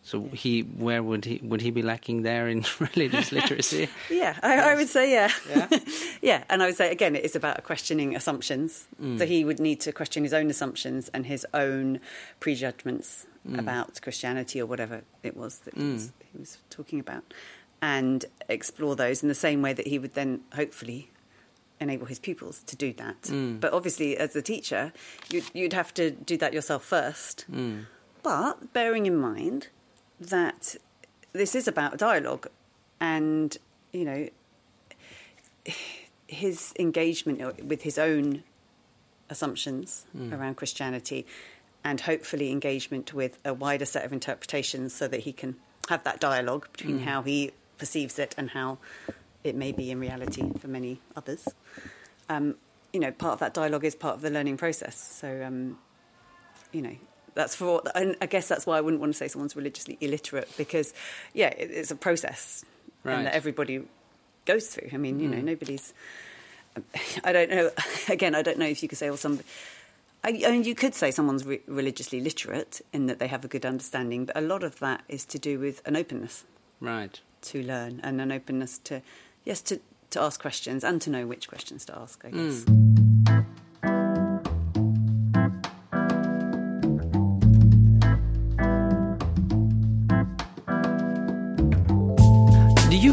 So 0.04 0.22
he, 0.32 0.62
where 0.62 1.00
would 1.00 1.24
he 1.24 1.38
would 1.44 1.60
he 1.60 1.70
be 1.70 1.82
lacking 1.82 2.22
there 2.22 2.48
in 2.48 2.64
religious 2.80 3.30
literacy? 3.30 3.88
Yeah, 4.10 4.36
I, 4.42 4.72
I 4.72 4.74
would 4.74 4.88
say 4.88 5.12
yeah. 5.12 5.30
Yeah? 5.48 5.68
yeah, 6.22 6.44
and 6.50 6.60
I 6.62 6.66
would 6.66 6.76
say 6.76 6.90
again, 6.90 7.14
it 7.14 7.24
is 7.24 7.36
about 7.36 7.62
questioning 7.62 8.16
assumptions. 8.16 8.88
Mm. 9.00 9.18
So 9.18 9.26
he 9.26 9.44
would 9.44 9.60
need 9.60 9.80
to 9.82 9.92
question 9.92 10.24
his 10.24 10.32
own 10.34 10.50
assumptions 10.50 11.08
and 11.14 11.24
his 11.26 11.46
own 11.54 12.00
prejudgments 12.40 13.26
Mm. 13.48 13.58
about 13.58 14.00
Christianity 14.00 14.60
or 14.60 14.66
whatever 14.66 15.02
it 15.24 15.36
was 15.36 15.58
that 15.64 15.74
he, 15.74 15.80
Mm. 15.80 15.92
was, 15.94 16.12
he 16.32 16.38
was 16.38 16.58
talking 16.70 17.00
about, 17.00 17.24
and 17.80 18.24
explore 18.48 18.94
those 18.94 19.24
in 19.24 19.28
the 19.28 19.34
same 19.34 19.62
way 19.62 19.72
that 19.72 19.88
he 19.88 19.98
would 19.98 20.14
then 20.14 20.42
hopefully 20.54 21.10
enable 21.80 22.06
his 22.06 22.20
pupils 22.20 22.62
to 22.66 22.76
do 22.76 22.92
that. 22.92 23.22
Mm. 23.22 23.58
But 23.58 23.72
obviously, 23.72 24.16
as 24.16 24.36
a 24.36 24.42
teacher, 24.42 24.92
you'd, 25.28 25.42
you'd 25.54 25.72
have 25.72 25.92
to 25.94 26.12
do 26.12 26.36
that 26.36 26.52
yourself 26.52 26.84
first. 26.84 27.44
Mm. 27.50 27.86
But 28.22 28.72
bearing 28.72 29.06
in 29.06 29.16
mind 29.16 29.66
that 30.28 30.76
this 31.32 31.54
is 31.54 31.66
about 31.68 31.96
dialogue, 31.98 32.46
and 33.00 33.56
you 33.92 34.04
know, 34.04 34.28
his 36.26 36.72
engagement 36.78 37.62
with 37.64 37.82
his 37.82 37.98
own 37.98 38.42
assumptions 39.28 40.04
Mm. 40.16 40.32
around 40.32 40.56
Christianity, 40.56 41.26
and 41.84 42.00
hopefully 42.00 42.50
engagement 42.50 43.12
with 43.14 43.38
a 43.44 43.52
wider 43.54 43.84
set 43.84 44.04
of 44.04 44.12
interpretations, 44.12 44.94
so 44.94 45.08
that 45.08 45.20
he 45.20 45.32
can 45.32 45.56
have 45.88 46.04
that 46.04 46.20
dialogue 46.20 46.68
between 46.72 47.00
Mm. 47.00 47.04
how 47.04 47.22
he 47.22 47.52
perceives 47.78 48.18
it 48.18 48.34
and 48.38 48.50
how 48.50 48.78
it 49.42 49.54
may 49.56 49.72
be 49.72 49.90
in 49.90 49.98
reality 49.98 50.52
for 50.58 50.68
many 50.68 51.00
others. 51.16 51.48
Um, 52.28 52.56
you 52.92 53.00
know, 53.00 53.10
part 53.10 53.32
of 53.34 53.38
that 53.40 53.54
dialogue 53.54 53.84
is 53.84 53.94
part 53.94 54.14
of 54.14 54.20
the 54.22 54.30
learning 54.30 54.56
process. 54.58 54.96
So, 54.96 55.42
um, 55.44 55.78
you 56.72 56.82
know, 56.82 56.96
that's 57.34 57.54
for. 57.54 57.82
And 57.94 58.16
I 58.20 58.26
guess 58.26 58.48
that's 58.48 58.66
why 58.66 58.78
I 58.78 58.80
wouldn't 58.80 59.00
want 59.00 59.12
to 59.12 59.16
say 59.16 59.28
someone's 59.28 59.56
religiously 59.56 59.96
illiterate 60.00 60.48
because, 60.56 60.92
yeah, 61.34 61.48
it, 61.48 61.70
it's 61.70 61.90
a 61.90 61.96
process, 61.96 62.64
Right. 63.04 63.14
and 63.16 63.26
that 63.26 63.34
everybody 63.34 63.82
goes 64.44 64.68
through. 64.68 64.90
I 64.92 64.96
mean, 64.96 65.18
you 65.20 65.28
know, 65.28 65.38
Mm. 65.38 65.44
nobody's. 65.44 65.92
I 67.24 67.32
don't 67.32 67.50
know. 67.50 67.70
Again, 68.08 68.34
I 68.34 68.42
don't 68.42 68.58
know 68.58 68.66
if 68.66 68.82
you 68.82 68.88
could 68.88 68.98
say, 68.98 69.08
well, 69.10 69.16
some. 69.16 69.40
I, 70.24 70.28
I 70.46 70.50
mean, 70.52 70.62
you 70.64 70.74
could 70.76 70.94
say 70.94 71.10
someone's 71.10 71.44
re- 71.44 71.60
religiously 71.66 72.20
literate 72.20 72.80
in 72.92 73.06
that 73.06 73.18
they 73.18 73.26
have 73.26 73.44
a 73.44 73.48
good 73.48 73.66
understanding, 73.66 74.24
but 74.26 74.36
a 74.36 74.40
lot 74.40 74.62
of 74.62 74.78
that 74.78 75.02
is 75.08 75.24
to 75.26 75.38
do 75.38 75.58
with 75.58 75.82
an 75.86 75.96
openness 75.96 76.44
Right. 76.80 77.20
to 77.42 77.62
learn 77.62 78.00
and 78.04 78.20
an 78.20 78.30
openness 78.30 78.78
to, 78.84 79.02
yes, 79.44 79.60
to, 79.62 79.80
to 80.10 80.20
ask 80.20 80.40
questions 80.40 80.84
and 80.84 81.02
to 81.02 81.10
know 81.10 81.26
which 81.26 81.48
questions 81.48 81.84
to 81.86 81.98
ask, 81.98 82.24
I 82.24 82.30
guess. 82.30 82.62
Do 82.62 82.72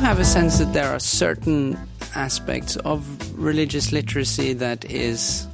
have 0.09 0.19
a 0.19 0.25
sense 0.25 0.57
that 0.57 0.73
there 0.73 0.91
are 0.91 0.99
certain 0.99 1.77
aspects 2.15 2.75
of 2.77 3.05
religious 3.37 3.91
literacy 3.91 4.53
that 4.53 4.83
is 4.85 5.47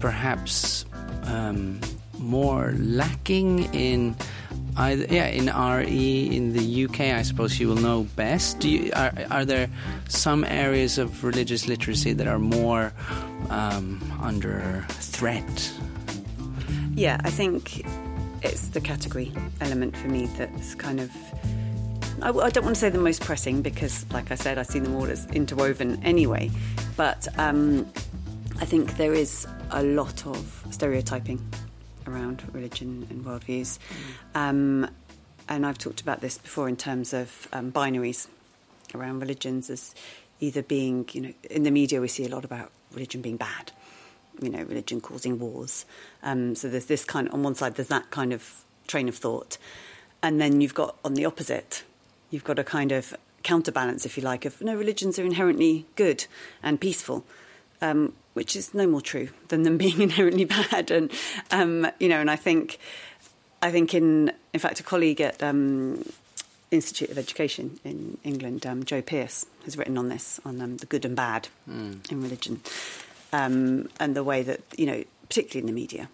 perhaps 0.00 0.84
um, 1.22 1.80
more 2.18 2.74
lacking 2.76 3.64
in 3.72 4.14
either, 4.76 5.06
yeah, 5.08 5.28
in 5.28 5.46
RE 5.46 6.26
in 6.30 6.52
the 6.52 6.84
UK? 6.84 7.00
I 7.16 7.22
suppose 7.22 7.58
you 7.58 7.68
will 7.68 7.76
know 7.76 8.02
best. 8.16 8.60
Do 8.60 8.68
you, 8.68 8.92
are, 8.94 9.14
are 9.30 9.46
there 9.46 9.70
some 10.08 10.44
areas 10.44 10.98
of 10.98 11.24
religious 11.24 11.66
literacy 11.66 12.12
that 12.12 12.26
are 12.26 12.38
more 12.38 12.92
um, 13.48 13.98
under 14.20 14.84
threat? 14.90 15.72
Yeah, 16.94 17.18
I 17.24 17.30
think 17.30 17.86
it's 18.42 18.68
the 18.68 18.80
category 18.82 19.32
element 19.62 19.96
for 19.96 20.08
me 20.08 20.26
that's 20.36 20.74
kind 20.74 21.00
of. 21.00 21.10
I, 22.22 22.30
I 22.30 22.50
don't 22.50 22.64
want 22.64 22.76
to 22.76 22.80
say 22.80 22.88
the 22.88 22.98
most 22.98 23.22
pressing 23.22 23.62
because, 23.62 24.06
like 24.12 24.30
I 24.30 24.36
said, 24.36 24.58
I 24.58 24.62
see 24.62 24.78
them 24.78 24.94
all 24.94 25.06
as 25.06 25.26
interwoven 25.26 26.02
anyway. 26.02 26.50
But 26.96 27.28
um, 27.38 27.90
I 28.60 28.64
think 28.64 28.96
there 28.96 29.12
is 29.12 29.46
a 29.70 29.82
lot 29.82 30.26
of 30.26 30.64
stereotyping 30.70 31.40
around 32.06 32.42
religion 32.52 33.06
and 33.10 33.24
worldviews. 33.24 33.78
Um, 34.34 34.88
and 35.48 35.66
I've 35.66 35.78
talked 35.78 36.00
about 36.00 36.20
this 36.20 36.38
before 36.38 36.68
in 36.68 36.76
terms 36.76 37.12
of 37.12 37.48
um, 37.52 37.70
binaries 37.70 38.28
around 38.94 39.20
religions 39.20 39.70
as 39.70 39.94
either 40.40 40.62
being, 40.62 41.08
you 41.12 41.20
know, 41.20 41.32
in 41.50 41.62
the 41.62 41.70
media 41.70 42.00
we 42.00 42.08
see 42.08 42.24
a 42.24 42.28
lot 42.28 42.44
about 42.44 42.70
religion 42.92 43.20
being 43.20 43.36
bad, 43.36 43.72
you 44.40 44.50
know, 44.50 44.62
religion 44.62 45.00
causing 45.00 45.38
wars. 45.38 45.84
Um, 46.22 46.54
so 46.54 46.68
there's 46.68 46.86
this 46.86 47.04
kind 47.04 47.28
on 47.28 47.42
one 47.42 47.54
side, 47.54 47.74
there's 47.74 47.88
that 47.88 48.10
kind 48.10 48.32
of 48.32 48.64
train 48.86 49.08
of 49.08 49.16
thought. 49.16 49.58
And 50.22 50.40
then 50.40 50.60
you've 50.60 50.74
got 50.74 50.96
on 51.04 51.14
the 51.14 51.24
opposite, 51.24 51.84
you've 52.30 52.44
got 52.44 52.58
a 52.58 52.64
kind 52.64 52.92
of 52.92 53.14
counterbalance, 53.42 54.04
if 54.06 54.16
you 54.16 54.22
like, 54.22 54.44
of 54.44 54.60
no, 54.60 54.74
religions 54.74 55.18
are 55.18 55.24
inherently 55.24 55.86
good 55.96 56.26
and 56.62 56.80
peaceful. 56.80 57.24
Um, 57.82 58.14
which 58.32 58.54
is 58.56 58.74
no 58.74 58.86
more 58.86 59.00
true 59.00 59.28
than 59.48 59.62
them 59.62 59.76
being 59.84 60.00
inherently 60.00 60.44
bad, 60.44 60.90
and 60.90 61.10
um, 61.50 61.86
you 61.98 62.08
know, 62.08 62.20
and 62.20 62.30
I 62.30 62.36
think, 62.36 62.78
I 63.62 63.70
think 63.70 63.94
in 63.94 64.32
in 64.52 64.60
fact, 64.60 64.80
a 64.80 64.82
colleague 64.82 65.20
at 65.22 65.42
um, 65.42 66.04
Institute 66.70 67.10
of 67.10 67.18
Education 67.18 67.78
in 67.84 68.18
England, 68.24 68.66
um, 68.66 68.84
Jo 68.84 69.00
Pearce, 69.02 69.46
has 69.64 69.76
written 69.78 69.96
on 69.98 70.08
this 70.08 70.40
on 70.44 70.60
um, 70.60 70.76
the 70.78 70.86
good 70.86 71.04
and 71.04 71.14
bad 71.16 71.48
Mm. 71.68 72.10
in 72.10 72.22
religion, 72.22 72.60
um, 73.32 73.88
and 74.00 74.14
the 74.16 74.24
way 74.24 74.42
that 74.42 74.60
you 74.76 74.86
know, 74.86 75.04
particularly 75.28 75.60
in 75.60 75.66
the 75.74 75.78
media, 75.80 76.08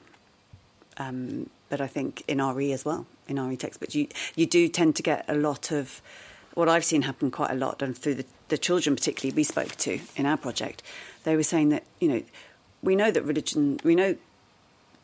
um, 0.98 1.48
but 1.68 1.80
I 1.80 1.86
think 1.86 2.22
in 2.28 2.40
RE 2.40 2.72
as 2.72 2.84
well, 2.84 3.06
in 3.28 3.40
RE 3.40 3.56
textbooks. 3.56 3.94
You 3.94 4.08
you 4.34 4.46
do 4.46 4.68
tend 4.68 4.96
to 4.96 5.02
get 5.02 5.24
a 5.28 5.34
lot 5.34 5.70
of 5.70 6.02
what 6.54 6.68
I've 6.68 6.84
seen 6.84 7.02
happen 7.02 7.30
quite 7.30 7.50
a 7.50 7.54
lot, 7.54 7.82
and 7.82 7.96
through 7.96 8.14
the, 8.14 8.24
the 8.48 8.58
children 8.58 8.94
particularly 8.96 9.34
we 9.34 9.44
spoke 9.44 9.76
to 9.76 10.00
in 10.16 10.26
our 10.26 10.36
project, 10.36 10.82
they 11.24 11.36
were 11.36 11.42
saying 11.42 11.70
that 11.70 11.84
you 12.00 12.08
know 12.08 12.22
we 12.82 12.96
know 12.96 13.10
that 13.10 13.22
religion 13.22 13.80
we 13.84 13.94
know 13.94 14.16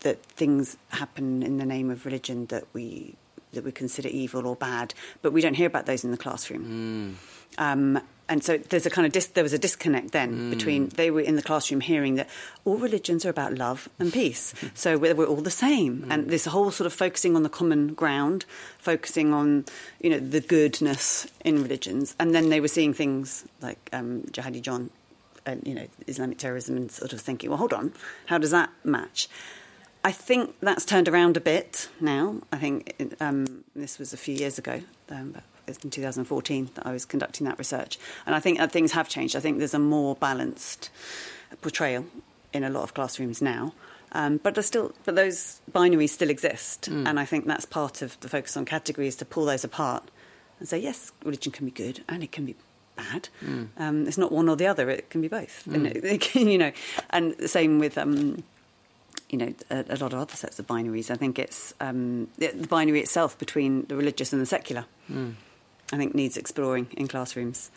that 0.01 0.23
things 0.25 0.77
happen 0.91 1.43
in 1.43 1.59
the 1.59 1.67
name 1.67 1.91
of 1.91 2.05
religion 2.05 2.47
that 2.47 2.65
we 2.73 3.15
that 3.53 3.65
we 3.65 3.73
consider 3.73 4.09
evil 4.09 4.47
or 4.47 4.57
bad, 4.57 4.95
but 5.23 5.33
we 5.33 5.41
don't 5.41 5.55
hear 5.55 5.67
about 5.67 5.87
those 5.87 6.05
in 6.05 6.11
the 6.11 6.19
classroom. 6.19 7.19
Um, 7.57 8.01
and 8.29 8.45
so 8.45 8.59
there's 8.59 8.87
a 8.87 8.91
kind 8.91 9.07
of 9.07 9.13
dis- 9.13 9.27
there 9.29 9.45
was 9.45 9.53
a 9.53 9.59
disconnect 9.59 10.13
then 10.13 10.51
between 10.51 10.89
they 10.91 11.11
were 11.11 11.21
in 11.21 11.37
the 11.37 11.43
classroom 11.43 11.81
hearing 11.81 12.17
that 12.17 12.29
all 12.65 12.77
religions 12.77 13.25
are 13.25 13.31
about 13.31 13.55
love 13.55 13.89
and 13.99 14.13
peace, 14.13 14.55
so 14.75 14.99
we're, 14.99 15.15
we're 15.15 15.27
all 15.27 15.37
the 15.37 15.51
same, 15.51 16.07
and 16.11 16.29
this 16.29 16.45
whole 16.47 16.71
sort 16.71 16.87
of 16.87 16.93
focusing 16.93 17.37
on 17.37 17.43
the 17.43 17.49
common 17.49 17.95
ground, 17.95 18.45
focusing 18.79 19.33
on 19.33 19.65
you 20.01 20.11
know 20.11 20.19
the 20.19 20.41
goodness 20.41 21.27
in 21.45 21.63
religions, 21.63 22.15
and 22.19 22.35
then 22.35 22.49
they 22.49 22.61
were 22.61 22.69
seeing 22.69 22.93
things 22.93 23.45
like 23.61 23.89
um, 23.93 24.23
Jihadi 24.31 24.63
John 24.63 24.91
and 25.47 25.67
you 25.67 25.75
know 25.75 25.87
Islamic 26.07 26.39
terrorism 26.39 26.77
and 26.77 26.91
sort 26.91 27.13
of 27.13 27.21
thinking, 27.21 27.51
well, 27.51 27.59
hold 27.59 27.73
on, 27.73 27.93
how 28.27 28.39
does 28.39 28.51
that 28.51 28.71
match? 28.85 29.29
I 30.05 30.13
think 30.13 30.55
that's 30.61 30.85
turned 30.85 31.09
around 31.09 31.37
a 31.37 31.41
bit 31.41 31.89
now. 32.01 32.37
I 32.53 32.57
think 32.57 32.95
um, 33.21 33.65
this 33.75 33.99
was 33.99 34.13
a 34.13 34.17
few 34.17 34.35
years 34.35 34.59
ago, 34.59 34.83
um, 35.11 35.35
in 35.69 35.91
2014 35.91 36.71
that 36.75 36.87
I 36.87 36.93
was 36.93 37.05
conducting 37.05 37.47
that 37.47 37.59
research, 37.59 37.99
and 38.27 38.35
I 38.35 38.41
think 38.41 38.59
that 38.59 38.73
things 38.73 38.93
have 38.93 39.09
changed. 39.09 39.37
I 39.37 39.41
think 39.41 39.59
there's 39.59 39.75
a 39.75 39.79
more 39.79 40.15
balanced 40.17 40.91
portrayal 41.61 42.05
in 42.53 42.65
a 42.65 42.71
lot 42.71 42.83
of 42.83 42.95
classrooms 42.95 43.43
now. 43.43 43.73
Um, 44.13 44.39
but 44.39 44.55
there's 44.55 44.67
still, 44.67 44.93
but 45.05 45.17
those 45.17 45.61
binaries 45.71 46.11
still 46.11 46.31
exist, 46.31 46.89
and 46.89 47.21
I 47.21 47.27
think 47.27 47.47
that's 47.47 47.67
part 47.67 48.01
of 48.01 48.19
the 48.21 48.29
focus 48.29 48.57
on 48.57 48.65
categories 48.65 49.17
to 49.17 49.25
pull 49.27 49.45
those 49.45 49.65
apart 49.65 50.11
and 50.59 50.69
say, 50.69 50.79
yes, 50.79 51.13
religion 51.25 51.53
can 51.53 51.67
be 51.67 51.73
good 51.73 52.03
and 52.09 52.23
it 52.23 52.33
can 52.33 52.47
be 52.47 52.55
bad. 52.97 53.29
Um, 53.77 54.07
it's 54.07 54.19
not 54.19 54.33
one 54.33 54.49
or 54.49 54.57
the 54.57 54.67
other; 54.67 54.89
it 54.91 55.11
can 55.11 55.21
be 55.21 55.29
both. 55.29 55.67
And 55.67 55.87
it, 55.87 56.05
it 56.05 56.21
can, 56.23 56.49
you 56.49 56.59
know, 56.59 56.73
and 57.11 57.35
the 57.37 57.49
same 57.49 57.79
with. 57.79 57.99
Um, 57.99 58.43
you 59.31 59.37
know, 59.37 59.53
a, 59.69 59.85
a 59.91 59.97
lot 59.97 60.15
of 60.15 60.21
other 60.21 60.35
sets 60.35 60.59
of 60.59 60.67
binaries. 60.67 61.11
I 61.11 61.15
think 61.15 61.39
it's 61.39 61.75
um, 61.81 62.29
the, 62.39 62.47
the 62.49 62.67
binary 62.67 63.01
itself 63.01 63.37
between 63.39 63.85
the 63.85 63.95
religious 63.95 64.33
and 64.33 64.41
the 64.41 64.47
secular. 64.47 64.87
I 65.93 65.97
think 65.97 66.15
needs 66.15 66.37
exploring 66.37 66.89
in 66.97 67.09
classrooms. 67.09 67.71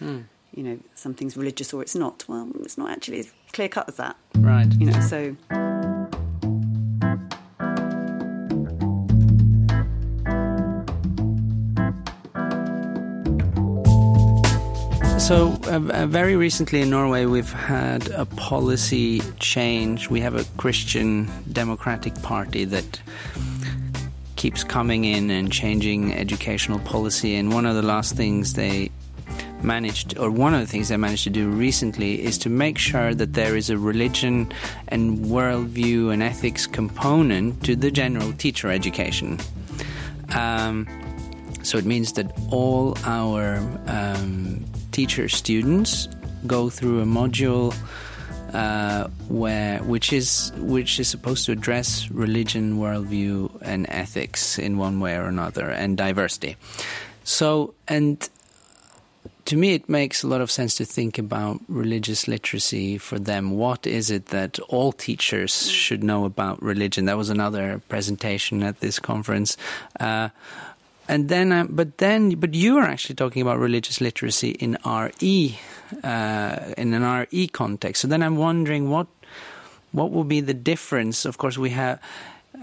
You 0.53 0.63
know, 0.63 0.79
something's 0.95 1.37
religious 1.37 1.73
or 1.73 1.81
it's 1.81 1.95
not. 1.95 2.25
Well, 2.27 2.49
it's 2.59 2.77
not 2.77 2.91
actually 2.91 3.19
as 3.19 3.31
clear 3.53 3.69
cut 3.69 3.87
as 3.87 3.95
that. 3.95 4.17
Right. 4.35 4.71
You 4.73 4.87
know, 4.87 4.99
so 4.99 5.35
So, 15.31 15.57
uh, 15.67 15.79
uh, 15.93 16.07
very 16.07 16.35
recently 16.35 16.81
in 16.81 16.89
Norway, 16.89 17.23
we've 17.23 17.53
had 17.53 18.09
a 18.09 18.25
policy 18.25 19.21
change. 19.39 20.09
We 20.09 20.19
have 20.19 20.35
a 20.35 20.43
Christian 20.57 21.31
Democratic 21.53 22.15
Party 22.21 22.65
that 22.65 22.99
keeps 24.41 24.63
coming 24.63 25.05
in 25.05 25.29
and 25.29 25.51
changing 25.51 26.11
educational 26.15 26.79
policy. 26.79 27.35
And 27.35 27.53
one 27.53 27.67
of 27.67 27.75
the 27.75 27.83
last 27.83 28.15
things 28.15 28.55
they 28.55 28.89
managed, 29.61 30.17
or 30.17 30.31
one 30.31 30.55
of 30.55 30.61
the 30.61 30.65
things 30.65 30.89
they 30.89 30.97
managed 30.97 31.25
to 31.25 31.29
do 31.29 31.47
recently, 31.47 32.19
is 32.23 32.39
to 32.39 32.49
make 32.49 32.79
sure 32.79 33.13
that 33.13 33.33
there 33.33 33.55
is 33.55 33.69
a 33.69 33.77
religion 33.77 34.51
and 34.87 35.19
worldview 35.19 36.11
and 36.11 36.23
ethics 36.23 36.65
component 36.65 37.63
to 37.65 37.75
the 37.75 37.91
general 37.91 38.33
teacher 38.33 38.71
education. 38.71 39.37
Um, 40.35 40.87
so 41.61 41.77
it 41.77 41.85
means 41.85 42.13
that 42.13 42.35
all 42.49 42.97
our 43.05 43.57
um, 43.85 44.65
teacher 44.91 45.29
students 45.29 46.07
go 46.47 46.71
through 46.71 46.99
a 47.01 47.05
module 47.05 47.75
uh, 48.53 49.07
where 49.29 49.79
which 49.83 50.11
is 50.11 50.51
which 50.57 50.99
is 50.99 51.07
supposed 51.07 51.45
to 51.45 51.51
address 51.51 52.09
religion, 52.11 52.77
worldview, 52.79 53.50
and 53.61 53.85
ethics 53.89 54.59
in 54.59 54.77
one 54.77 54.99
way 54.99 55.15
or 55.15 55.25
another, 55.25 55.69
and 55.69 55.97
diversity. 55.97 56.55
So 57.23 57.73
and 57.87 58.27
to 59.45 59.57
me, 59.57 59.73
it 59.73 59.89
makes 59.89 60.23
a 60.23 60.27
lot 60.27 60.41
of 60.41 60.51
sense 60.51 60.75
to 60.75 60.85
think 60.85 61.17
about 61.17 61.59
religious 61.67 62.27
literacy 62.27 62.97
for 62.97 63.19
them. 63.19 63.51
What 63.51 63.87
is 63.87 64.11
it 64.11 64.27
that 64.27 64.59
all 64.69 64.91
teachers 64.91 65.69
should 65.69 66.03
know 66.03 66.25
about 66.25 66.61
religion? 66.61 67.05
That 67.05 67.17
was 67.17 67.29
another 67.29 67.81
presentation 67.89 68.63
at 68.63 68.79
this 68.79 68.99
conference. 68.99 69.57
Uh, 69.99 70.29
and 71.07 71.27
then, 71.27 71.51
uh, 71.51 71.65
but 71.69 71.97
then, 71.97 72.35
but 72.35 72.53
you 72.53 72.77
are 72.77 72.85
actually 72.85 73.15
talking 73.15 73.41
about 73.41 73.59
religious 73.59 73.99
literacy 73.99 74.51
in 74.51 74.77
RE, 74.85 75.59
uh, 76.03 76.59
in 76.77 76.93
an 76.93 77.03
RE 77.03 77.47
context. 77.47 78.03
So 78.03 78.07
then, 78.07 78.23
I'm 78.23 78.37
wondering 78.37 78.89
what 78.89 79.07
what 79.91 80.11
will 80.11 80.23
be 80.23 80.39
the 80.39 80.53
difference? 80.53 81.25
Of 81.25 81.37
course, 81.37 81.57
we 81.57 81.71
have 81.71 81.99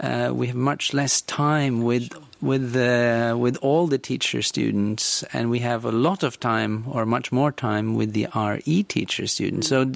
uh, 0.01 0.31
we 0.33 0.47
have 0.49 0.57
much 0.57 0.95
less 0.95 1.21
time 1.23 1.83
with 1.83 2.11
with 2.41 2.73
the 2.73 3.37
with 3.39 3.57
all 3.63 3.87
the 3.87 3.99
teacher 3.99 4.43
students, 4.43 5.25
and 5.33 5.51
we 5.51 5.59
have 5.61 5.85
a 5.85 5.93
lot 5.93 6.23
of 6.23 6.39
time, 6.39 6.85
or 6.89 7.05
much 7.05 7.33
more 7.33 7.51
time, 7.51 7.95
with 7.95 8.13
the 8.13 8.29
RE 8.35 8.83
teacher 8.85 9.27
students. 9.27 9.69
So, 9.69 9.93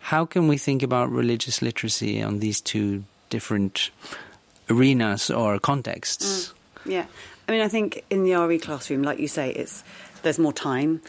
how 0.00 0.26
can 0.26 0.48
we 0.48 0.58
think 0.58 0.82
about 0.82 1.10
religious 1.10 1.62
literacy 1.62 2.22
on 2.22 2.40
these 2.40 2.60
two 2.60 3.04
different 3.30 3.90
arenas 4.68 5.30
or 5.30 5.58
contexts? 5.58 6.52
Yeah, 6.84 7.06
I 7.48 7.52
mean, 7.52 7.62
I 7.62 7.68
think 7.68 8.04
in 8.10 8.24
the 8.24 8.34
RE 8.34 8.58
classroom, 8.58 9.02
like 9.02 9.18
you 9.18 9.28
say, 9.28 9.50
it's 9.50 9.82
there's 10.22 10.38
more 10.38 10.52
time, 10.52 11.00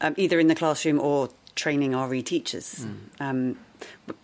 um, 0.00 0.14
either 0.16 0.40
in 0.40 0.48
the 0.48 0.54
classroom 0.54 1.00
or 1.00 1.28
training 1.54 1.94
RE 1.94 2.22
teachers. 2.22 2.84
Um, 3.20 3.56
but 4.06 4.16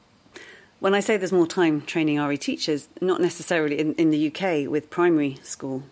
when 0.81 0.95
I 0.95 1.01
say 1.01 1.17
there's 1.17 1.33
more 1.33 1.47
time 1.47 1.83
training 1.83 2.19
RE 2.19 2.37
teachers, 2.37 2.89
not 3.01 3.21
necessarily 3.21 3.79
in, 3.79 3.95
in 3.95 4.11
the 4.11 4.29
UK 4.29 4.69
with 4.69 4.91
primary 4.91 5.39
school 5.43 5.85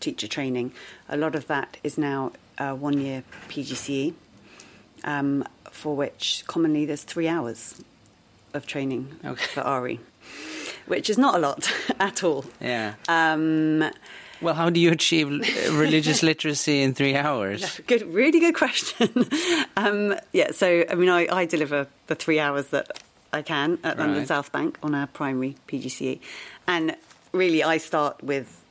teacher 0.00 0.28
training. 0.28 0.72
A 1.08 1.16
lot 1.16 1.34
of 1.34 1.46
that 1.48 1.76
is 1.82 1.98
now 1.98 2.32
uh, 2.58 2.74
one 2.74 3.00
year 3.00 3.24
PGCE, 3.48 4.14
um, 5.04 5.44
for 5.70 5.94
which 5.94 6.44
commonly 6.46 6.84
there's 6.86 7.02
three 7.02 7.28
hours 7.28 7.82
of 8.54 8.66
training 8.66 9.08
for 9.52 9.82
RE, 9.82 10.00
which 10.86 11.10
is 11.10 11.18
not 11.18 11.34
a 11.34 11.38
lot 11.38 11.70
at 12.00 12.24
all. 12.24 12.44
Yeah. 12.60 12.94
Um, 13.08 13.84
Well, 14.42 14.54
how 14.54 14.68
do 14.68 14.78
you 14.78 14.92
achieve 14.92 15.28
uh, 15.28 15.72
religious 15.72 16.22
literacy 16.30 16.82
in 16.82 16.92
three 16.92 17.16
hours? 17.16 17.80
Good, 17.86 18.02
really 18.02 18.38
good 18.38 18.54
question. 18.54 19.28
um, 19.76 20.14
yeah, 20.32 20.52
so 20.52 20.84
I 20.90 20.94
mean, 20.94 21.08
I, 21.08 21.26
I 21.32 21.46
deliver 21.46 21.86
the 22.06 22.14
three 22.14 22.38
hours 22.38 22.66
that 22.68 23.02
I 23.36 23.42
can 23.42 23.78
at 23.84 23.98
London 23.98 24.26
South 24.26 24.50
Bank 24.50 24.78
on 24.82 24.94
our 24.94 25.06
primary 25.06 25.56
PGCE, 25.68 26.18
and 26.66 26.96
really, 27.32 27.62
I 27.62 27.76
start 27.76 28.22
with 28.22 28.62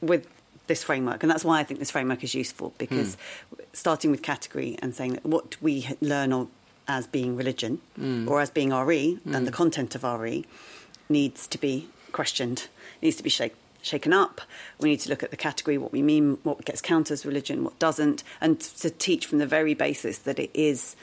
with 0.00 0.26
this 0.66 0.82
framework, 0.82 1.22
and 1.22 1.30
that's 1.30 1.44
why 1.44 1.60
I 1.60 1.64
think 1.64 1.80
this 1.80 1.90
framework 1.90 2.24
is 2.24 2.34
useful 2.34 2.74
because 2.78 3.14
hmm. 3.14 3.60
starting 3.72 4.10
with 4.10 4.22
category 4.22 4.76
and 4.80 4.94
saying 4.94 5.14
that 5.14 5.26
what 5.26 5.60
we 5.62 5.88
learn 6.00 6.32
of 6.32 6.48
as 6.88 7.06
being 7.06 7.36
religion 7.36 7.80
hmm. 7.96 8.28
or 8.28 8.40
as 8.40 8.50
being 8.50 8.70
RE 8.70 9.18
and 9.24 9.46
the 9.46 9.50
hmm. 9.50 9.56
content 9.56 9.94
of 9.94 10.02
RE 10.02 10.44
needs 11.08 11.46
to 11.46 11.58
be 11.58 11.88
questioned, 12.10 12.68
needs 13.00 13.16
to 13.16 13.22
be 13.22 13.30
shake, 13.30 13.54
shaken 13.82 14.12
up. 14.12 14.40
We 14.80 14.90
need 14.90 15.00
to 15.00 15.10
look 15.10 15.22
at 15.22 15.30
the 15.30 15.36
category, 15.36 15.78
what 15.78 15.92
we 15.92 16.02
mean, 16.02 16.38
what 16.42 16.64
gets 16.64 16.80
counted 16.80 17.12
as 17.12 17.26
religion, 17.26 17.64
what 17.64 17.78
doesn't, 17.78 18.22
and 18.40 18.58
to 18.60 18.90
teach 18.90 19.26
from 19.26 19.38
the 19.38 19.46
very 19.46 19.74
basis 19.74 20.18
that 20.18 20.38
it 20.38 20.50
is. 20.54 20.96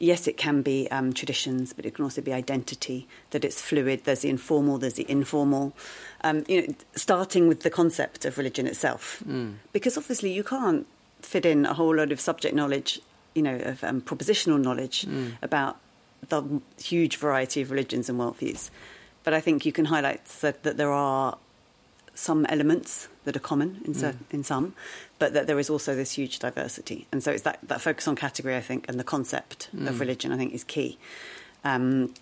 Yes, 0.00 0.28
it 0.28 0.36
can 0.36 0.62
be 0.62 0.88
um, 0.90 1.12
traditions, 1.12 1.72
but 1.72 1.84
it 1.84 1.94
can 1.94 2.04
also 2.04 2.20
be 2.22 2.32
identity. 2.32 3.08
That 3.30 3.44
it's 3.44 3.60
fluid. 3.60 4.04
There's 4.04 4.20
the 4.20 4.28
informal. 4.28 4.78
There's 4.78 4.94
the 4.94 5.06
informal. 5.10 5.74
Um, 6.22 6.44
you 6.46 6.62
know, 6.62 6.74
starting 6.94 7.48
with 7.48 7.62
the 7.62 7.70
concept 7.70 8.24
of 8.24 8.38
religion 8.38 8.66
itself, 8.66 9.22
because 9.72 9.98
obviously 9.98 10.32
you 10.32 10.44
can't 10.44 10.86
fit 11.22 11.44
in 11.44 11.66
a 11.66 11.74
whole 11.74 11.96
load 11.96 12.12
of 12.12 12.20
subject 12.20 12.54
knowledge, 12.54 13.00
you 13.34 13.42
know, 13.42 13.56
of 13.56 13.82
um, 13.82 14.00
propositional 14.00 14.60
knowledge 14.60 15.04
about 15.42 15.78
the 16.28 16.60
huge 16.82 17.16
variety 17.16 17.60
of 17.62 17.70
religions 17.70 18.08
and 18.08 18.18
worldviews. 18.20 18.70
But 19.24 19.34
I 19.34 19.40
think 19.40 19.66
you 19.66 19.72
can 19.72 19.86
highlight 19.86 20.24
that, 20.42 20.62
that 20.62 20.76
there 20.76 20.92
are 20.92 21.38
some 22.18 22.44
elements 22.46 23.08
that 23.24 23.36
are 23.36 23.40
common 23.40 23.80
in, 23.84 23.94
mm. 23.94 23.96
cer- 23.96 24.16
in 24.30 24.42
some, 24.42 24.74
but 25.18 25.32
that 25.34 25.46
there 25.46 25.58
is 25.58 25.70
also 25.70 25.94
this 25.94 26.12
huge 26.12 26.40
diversity. 26.40 27.06
And 27.12 27.22
so 27.22 27.30
it's 27.30 27.42
that, 27.42 27.60
that 27.62 27.80
focus 27.80 28.08
on 28.08 28.16
category, 28.16 28.56
I 28.56 28.60
think, 28.60 28.88
and 28.88 28.98
the 28.98 29.04
concept 29.04 29.68
of 29.72 29.94
mm. 29.94 30.00
religion, 30.00 30.32
I 30.32 30.36
think, 30.36 30.52
is 30.52 30.64
key. 30.64 30.98
Um, 31.64 32.12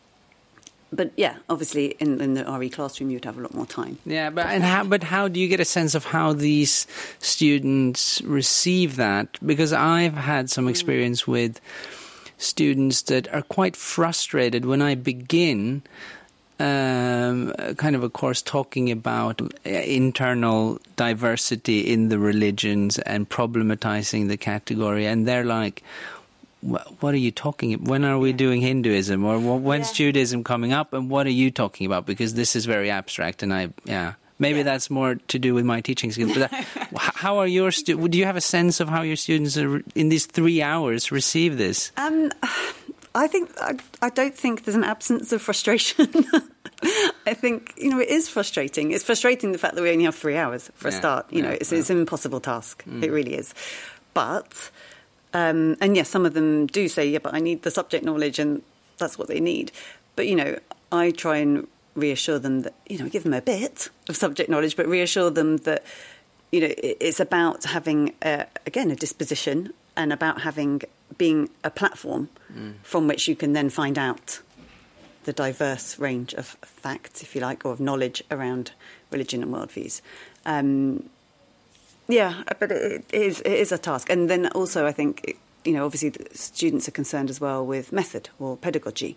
but 0.93 1.13
yeah, 1.17 1.37
obviously, 1.49 1.97
in, 1.99 2.21
in 2.21 2.35
the 2.35 2.45
RE 2.45 2.69
classroom, 2.71 3.11
you'd 3.11 3.25
have 3.25 3.39
a 3.39 3.41
lot 3.41 3.55
more 3.55 3.67
time. 3.67 3.99
Yeah, 4.07 4.31
but 4.31 4.47
and 4.47 4.63
how? 4.63 4.85
But 4.85 5.03
how 5.03 5.27
do 5.29 5.41
you 5.41 5.49
get 5.49 5.59
a 5.59 5.65
sense 5.65 5.95
of 5.95 6.05
how 6.05 6.33
these 6.33 6.87
students 7.19 8.23
receive 8.23 8.97
that? 8.97 9.39
Because 9.45 9.73
I've 9.73 10.15
had 10.15 10.49
some 10.49 10.67
mm. 10.67 10.71
experience 10.71 11.27
with 11.27 11.61
students 12.39 13.03
that 13.03 13.27
are 13.35 13.43
quite 13.43 13.75
frustrated 13.75 14.65
when 14.65 14.81
I 14.81 14.95
begin 14.95 15.83
um, 16.59 17.53
kind 17.77 17.97
of 17.97 18.03
a 18.03 18.09
course 18.09 18.43
talking 18.43 18.91
about 18.91 19.41
uh, 19.43 19.69
internal 19.71 20.81
diversity 20.97 21.81
in 21.81 22.09
the 22.09 22.19
religions 22.19 22.99
and 23.01 23.29
problematizing 23.29 24.29
the 24.29 24.37
category, 24.37 25.07
and 25.07 25.27
they're 25.27 25.45
like, 25.45 25.83
what 26.61 27.15
are 27.15 27.19
you 27.19 27.31
talking 27.31 27.75
about? 27.75 27.89
When 27.89 28.05
are 28.05 28.19
we 28.19 28.33
doing 28.33 28.61
Hinduism 28.61 29.25
or 29.25 29.39
when's 29.39 29.89
yeah. 29.91 30.07
Judaism 30.07 30.45
coming 30.45 30.73
up 30.73 30.93
and 30.93 31.09
what 31.11 31.27
are 31.27 31.31
you 31.31 31.51
talking 31.51 31.87
about? 31.87 32.07
Because 32.07 32.35
this 32.35 32.57
is 32.57 32.65
very 32.65 32.91
abstract 32.91 33.43
and 33.43 33.53
I, 33.53 33.71
yeah. 33.85 34.15
Maybe 34.39 34.59
yeah. 34.59 34.65
that's 34.65 34.91
more 34.91 35.15
to 35.15 35.39
do 35.39 35.55
with 35.55 35.65
my 35.65 35.81
teaching 35.81 36.13
skills. 36.13 36.37
But 36.37 36.51
that, 36.51 36.67
how 36.97 37.39
are 37.39 37.47
your 37.47 37.71
students? 37.71 38.09
Do 38.11 38.19
you 38.19 38.27
have 38.27 38.37
a 38.37 38.43
sense 38.43 38.81
of 38.81 38.89
how 38.89 39.03
your 39.03 39.17
students 39.17 39.57
are, 39.57 39.83
in 39.95 40.09
these 40.11 40.27
three 40.27 40.61
hours 40.61 41.11
receive 41.11 41.57
this? 41.57 41.91
Um, 41.97 42.33
I 43.17 43.27
think 43.27 43.51
I, 43.59 43.77
I 44.03 44.11
don't 44.11 44.35
think 44.35 44.65
there's 44.65 44.75
an 44.75 44.85
absence 44.85 45.33
of 45.33 45.41
frustration. 45.41 46.07
I 47.27 47.33
think 47.33 47.73
you 47.79 47.89
know 47.89 47.99
it 47.99 48.09
is 48.09 48.29
frustrating. 48.29 48.93
It's 48.93 49.03
frustrating 49.03 49.53
the 49.53 49.59
fact 49.59 49.75
that 49.75 49.83
we 49.83 49.91
only 49.91 50.05
have 50.05 50.15
three 50.15 50.37
hours 50.37 50.71
for 50.75 50.89
a 50.89 50.93
start. 50.93 51.27
You 51.33 51.39
yeah, 51.39 51.49
know, 51.49 51.57
it's, 51.59 51.73
it's, 51.73 51.89
an 51.89 51.99
impossible 51.99 52.41
task. 52.41 52.85
Mm. 52.85 53.03
It 53.03 53.11
really 53.11 53.35
is. 53.35 53.55
But 54.13 54.71
um, 55.33 55.77
and 55.81 55.97
yes, 55.97 56.11
some 56.11 56.27
of 56.27 56.35
them 56.35 56.67
do 56.67 56.89
say, 56.89 57.09
"Yeah, 57.09 57.21
but 57.23 57.33
I 57.35 57.41
need 57.41 57.63
the 57.63 57.71
subject 57.71 58.05
knowledge," 58.05 58.39
and 58.39 58.63
that's 58.99 59.19
what 59.19 59.29
they 59.29 59.41
need. 59.41 59.73
But 60.15 60.27
you 60.27 60.37
know, 60.37 60.59
I 60.93 61.11
try 61.11 61.39
and 61.39 61.67
reassure 61.95 62.39
them 62.39 62.61
that 62.63 62.75
you 62.87 62.99
know 62.99 63.09
give 63.09 63.23
them 63.23 63.33
a 63.33 63.41
bit 63.41 63.89
of 64.11 64.17
subject 64.17 64.51
knowledge, 64.51 64.77
but 64.77 64.87
reassure 64.87 65.31
them 65.31 65.57
that 65.59 65.85
you 66.53 66.61
know 66.61 66.75
it's 66.77 67.19
about 67.19 67.65
having 67.65 68.13
a, 68.23 68.45
again 68.67 68.91
a 68.91 68.97
disposition 68.97 69.73
and 69.97 70.13
about 70.13 70.43
having 70.43 70.83
being 71.19 71.51
a 71.65 71.71
platform 71.71 72.29
mm. 72.53 72.75
from 72.83 73.07
which 73.07 73.29
you 73.29 73.37
can 73.37 73.53
then 73.53 73.71
find 73.71 73.99
out 73.99 74.41
the 75.25 75.33
diverse 75.33 75.99
range 75.99 76.33
of 76.35 76.47
facts, 76.63 77.23
if 77.23 77.35
you 77.35 77.41
like, 77.41 77.65
or 77.65 77.73
of 77.73 77.81
knowledge 77.81 78.23
around 78.31 78.73
religion 79.11 79.43
and 79.43 79.53
worldviews. 79.53 80.01
Um, 80.45 81.09
yeah, 82.09 82.43
but 82.61 82.71
it 82.71 83.05
is 83.13 83.41
it 83.41 83.53
is 83.53 83.73
a 83.73 83.79
task, 83.79 84.09
and 84.09 84.31
then 84.31 84.47
also 84.49 84.87
I 84.87 84.93
think 84.93 85.37
you 85.65 85.73
know 85.73 85.85
obviously 85.85 86.13
students 86.33 86.87
are 86.87 86.93
concerned 86.93 87.29
as 87.29 87.41
well 87.41 87.67
with 87.67 87.93
method 87.93 88.31
or 88.39 88.57
pedagogy. 88.57 89.17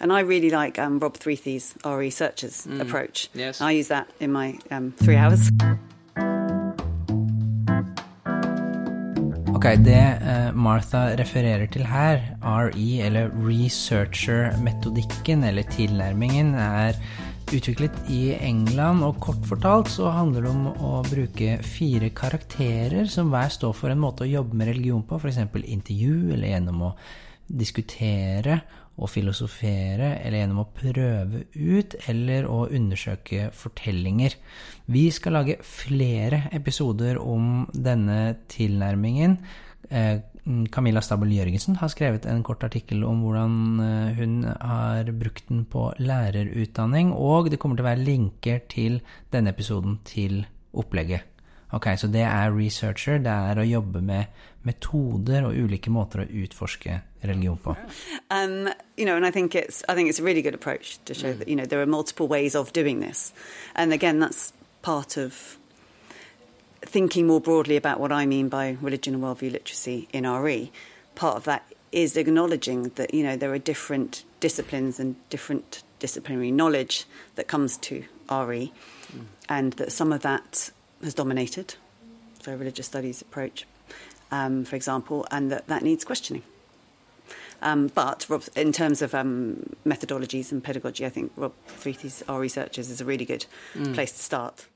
And 0.00 0.12
I 0.12 0.20
really 0.20 0.50
like 0.50 0.80
um, 0.80 0.98
Rob 0.98 1.16
Freathy's 1.16 1.74
RE 1.84 2.10
Searchers 2.10 2.66
mm. 2.66 2.80
approach. 2.80 3.28
Yes. 3.34 3.60
I 3.60 3.70
use 3.70 3.86
that 3.86 4.10
in 4.18 4.32
my 4.32 4.58
um, 4.68 4.92
three 4.96 5.14
hours. 5.14 5.48
Ok, 9.62 9.76
Det 9.78 10.18
uh, 10.26 10.50
Martha 10.58 11.14
refererer 11.14 11.68
til 11.70 11.84
her, 11.86 12.18
RE, 12.42 12.86
eller 13.06 13.28
researcher-metodikken, 13.46 15.44
eller 15.46 15.62
tilnærmingen, 15.70 16.56
er 16.58 16.98
utviklet 17.54 17.94
i 18.10 18.34
England, 18.42 19.04
og 19.06 19.20
kort 19.22 19.46
fortalt 19.46 19.86
så 19.94 20.10
handler 20.16 20.42
det 20.42 20.50
om 20.50 20.66
å 20.66 21.06
bruke 21.06 21.62
fire 21.62 22.10
karakterer 22.10 23.06
som 23.06 23.30
hver 23.30 23.54
står 23.54 23.78
for 23.78 23.94
en 23.94 24.02
måte 24.02 24.26
å 24.26 24.32
jobbe 24.32 24.58
med 24.58 24.72
religion 24.72 25.06
på, 25.06 25.22
f.eks. 25.22 25.38
intervju, 25.62 26.34
eller 26.34 26.56
gjennom 26.56 26.82
å 26.88 26.90
diskutere 27.46 28.58
å 29.00 29.08
filosofere, 29.08 30.18
eller 30.20 30.42
gjennom 30.42 30.62
å 30.62 30.68
prøve 30.76 31.46
ut, 31.54 31.96
eller 32.10 32.46
å 32.50 32.66
undersøke 32.68 33.48
fortellinger. 33.56 34.36
Vi 34.92 35.06
skal 35.14 35.38
lage 35.38 35.58
flere 35.64 36.44
episoder 36.52 37.20
om 37.22 37.64
denne 37.72 38.36
tilnærmingen. 38.52 39.38
Eh, 39.88 40.20
Camilla 40.74 41.00
Stabel 41.04 41.30
Jørgensen 41.36 41.76
har 41.78 41.90
skrevet 41.92 42.26
en 42.26 42.42
kort 42.42 42.64
artikkel 42.66 43.04
om 43.06 43.20
hvordan 43.24 43.58
eh, 43.82 44.16
hun 44.18 44.38
har 44.44 45.10
brukt 45.16 45.48
den 45.48 45.64
på 45.70 45.88
lærerutdanning, 46.02 47.12
og 47.14 47.50
det 47.50 47.60
kommer 47.62 47.78
til 47.78 47.86
å 47.86 47.90
være 47.92 48.06
linker 48.06 48.64
til 48.72 48.98
denne 49.32 49.54
episoden 49.54 50.00
til 50.08 50.42
opplegget. 50.72 51.28
Ok, 51.72 51.86
Så 51.96 52.10
det 52.12 52.26
er 52.26 52.52
researcher, 52.52 53.16
det 53.18 53.32
er 53.32 53.56
å 53.56 53.64
jobbe 53.64 54.02
med 54.04 54.42
metoder 54.68 55.46
og 55.46 55.56
ulike 55.56 55.90
måter 55.90 56.20
å 56.20 56.28
utforske 56.44 56.98
religion 57.22 57.56
på. 57.56 57.76
Um, 58.30 58.68
you 58.96 59.06
know, 59.06 59.16
and 59.16 59.26
I 59.26 59.30
think 59.30 59.54
it's 59.54 59.84
I 59.88 59.94
think 59.94 60.08
it's 60.08 60.20
a 60.20 60.22
really 60.22 60.42
good 60.42 60.54
approach 60.54 60.98
to 61.04 61.14
show 61.14 61.32
mm. 61.32 61.38
that 61.38 61.48
you 61.48 61.56
know 61.56 61.66
there 61.66 61.80
are 61.80 61.86
multiple 61.86 62.28
ways 62.28 62.54
of 62.54 62.72
doing 62.72 63.00
this, 63.00 63.32
and 63.74 63.92
again 63.92 64.18
that's 64.20 64.52
part 64.82 65.16
of 65.16 65.58
thinking 66.80 67.26
more 67.26 67.40
broadly 67.40 67.76
about 67.76 68.00
what 68.00 68.12
I 68.12 68.26
mean 68.26 68.48
by 68.48 68.76
religion 68.80 69.14
and 69.14 69.22
worldview 69.22 69.52
literacy 69.52 70.08
in 70.12 70.26
RE. 70.26 70.70
Part 71.14 71.36
of 71.36 71.44
that 71.44 71.62
is 71.92 72.16
acknowledging 72.16 72.90
that 72.94 73.14
you 73.14 73.22
know 73.22 73.36
there 73.36 73.52
are 73.52 73.58
different 73.58 74.24
disciplines 74.40 74.98
and 75.00 75.14
different 75.30 75.82
disciplinary 75.98 76.50
knowledge 76.50 77.06
that 77.36 77.46
comes 77.46 77.76
to 77.76 78.04
RE, 78.30 78.72
mm. 79.12 79.24
and 79.48 79.72
that 79.74 79.92
some 79.92 80.12
of 80.12 80.22
that 80.22 80.70
has 81.02 81.14
dominated, 81.14 81.74
so 82.42 82.54
religious 82.54 82.86
studies 82.86 83.22
approach, 83.22 83.66
um, 84.30 84.64
for 84.64 84.76
example, 84.76 85.26
and 85.30 85.50
that 85.50 85.66
that 85.68 85.82
needs 85.82 86.04
questioning. 86.04 86.42
Um, 87.62 87.86
but 87.94 88.26
Rob, 88.28 88.42
in 88.56 88.72
terms 88.72 89.02
of 89.02 89.14
um, 89.14 89.62
methodologies 89.86 90.50
and 90.50 90.62
pedagogy, 90.62 91.06
I 91.06 91.10
think 91.10 91.32
Rob 91.36 91.52
Our 92.28 92.40
Researchers 92.40 92.90
is 92.90 93.00
a 93.00 93.04
really 93.04 93.24
good 93.24 93.46
mm. 93.74 93.94
place 93.94 94.10
to 94.12 94.18
start. 94.18 94.66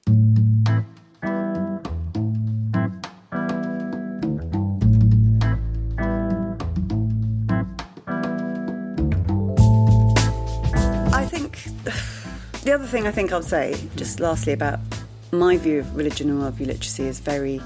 I 11.13 11.27
think 11.27 11.65
the 12.63 12.73
other 12.73 12.87
thing 12.87 13.09
I 13.09 13.11
think 13.11 13.33
I'll 13.33 13.43
say, 13.43 13.77
just 13.97 14.21
lastly, 14.21 14.53
about 14.53 14.79
my 15.33 15.57
view 15.57 15.81
of 15.81 15.97
religion 15.97 16.31
and 16.31 16.41
worldview 16.41 16.69
literacy 16.69 17.09
is 17.09 17.19
very, 17.19 17.61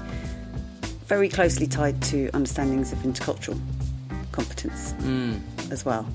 very 1.05 1.29
closely 1.29 1.67
tied 1.67 2.01
to 2.03 2.31
understandings 2.33 2.91
of 2.91 2.97
intercultural 2.99 3.59
competence 4.31 4.93
mm. 4.99 5.39
as 5.71 5.85
well. 5.85 6.07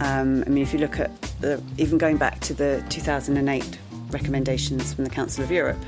Um, 0.00 0.44
I 0.46 0.50
mean, 0.50 0.62
if 0.62 0.72
you 0.72 0.78
look 0.78 1.00
at 1.00 1.10
the, 1.40 1.62
even 1.76 1.98
going 1.98 2.16
back 2.16 2.40
to 2.40 2.54
the 2.54 2.84
2008 2.88 3.78
recommendations 4.10 4.94
from 4.94 5.04
the 5.04 5.10
Council 5.10 5.42
of 5.44 5.50
Europe, 5.50 5.78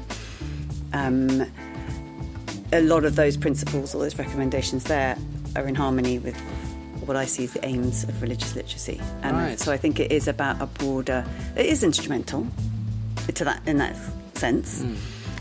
um, 0.92 1.46
a 2.72 2.82
lot 2.82 3.04
of 3.04 3.16
those 3.16 3.36
principles 3.36 3.94
all 3.94 4.00
those 4.00 4.18
recommendations 4.18 4.84
there 4.84 5.16
are 5.56 5.66
in 5.66 5.74
harmony 5.74 6.18
with 6.18 6.36
what 7.06 7.16
I 7.16 7.24
see 7.24 7.44
as 7.44 7.52
the 7.54 7.64
aims 7.64 8.04
of 8.04 8.22
religious 8.22 8.54
literacy. 8.54 9.00
And 9.22 9.36
right. 9.36 9.58
so 9.58 9.72
I 9.72 9.76
think 9.76 9.98
it 9.98 10.12
is 10.12 10.28
about 10.28 10.60
a 10.60 10.66
broader, 10.66 11.24
it 11.56 11.66
is 11.66 11.82
instrumental 11.82 12.46
to 13.34 13.44
that 13.44 13.66
in 13.66 13.78
that 13.78 13.96
sense, 14.34 14.82
mm. 14.82 14.96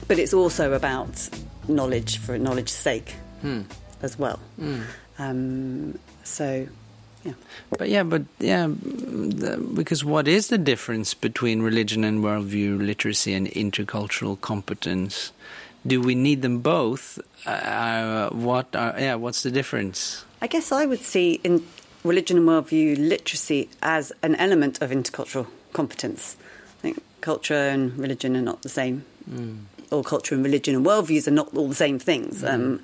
but 0.07 0.19
it's 0.19 0.33
also 0.33 0.73
about 0.73 1.29
knowledge 1.67 2.17
for 2.17 2.37
knowledge's 2.37 2.75
sake 2.75 3.15
mm. 3.43 3.65
as 4.01 4.17
well. 4.17 4.39
Mm. 4.59 4.83
Um, 5.19 5.99
so, 6.29 6.67
yeah. 7.23 7.33
But 7.77 7.89
yeah, 7.89 8.03
but 8.03 8.23
yeah, 8.39 8.67
because 8.67 10.05
what 10.05 10.27
is 10.27 10.47
the 10.47 10.57
difference 10.57 11.13
between 11.13 11.61
religion 11.61 12.03
and 12.03 12.23
worldview 12.23 12.79
literacy 12.79 13.33
and 13.33 13.47
intercultural 13.47 14.39
competence? 14.39 15.31
Do 15.85 16.01
we 16.01 16.15
need 16.15 16.41
them 16.41 16.59
both? 16.59 17.19
Uh, 17.45 18.29
what 18.29 18.75
are 18.75 18.95
yeah? 18.99 19.15
What's 19.15 19.43
the 19.43 19.51
difference? 19.51 20.25
I 20.41 20.47
guess 20.47 20.71
I 20.71 20.85
would 20.85 21.01
see 21.01 21.39
in 21.43 21.63
religion 22.03 22.37
and 22.37 22.47
worldview 22.47 22.97
literacy 22.97 23.69
as 23.81 24.11
an 24.23 24.35
element 24.35 24.81
of 24.81 24.91
intercultural 24.91 25.47
competence. 25.73 26.37
I 26.79 26.81
think 26.81 27.03
culture 27.21 27.53
and 27.53 27.97
religion 27.97 28.35
are 28.37 28.41
not 28.41 28.61
the 28.61 28.69
same. 28.69 29.03
Mm. 29.29 29.63
Or 29.91 30.03
culture 30.03 30.35
and 30.35 30.43
religion 30.43 30.75
and 30.75 30.85
worldviews 30.85 31.27
are 31.27 31.31
not 31.31 31.53
all 31.55 31.67
the 31.67 31.75
same 31.75 31.99
things. 31.99 32.41
Mm. 32.41 32.53
Um, 32.53 32.81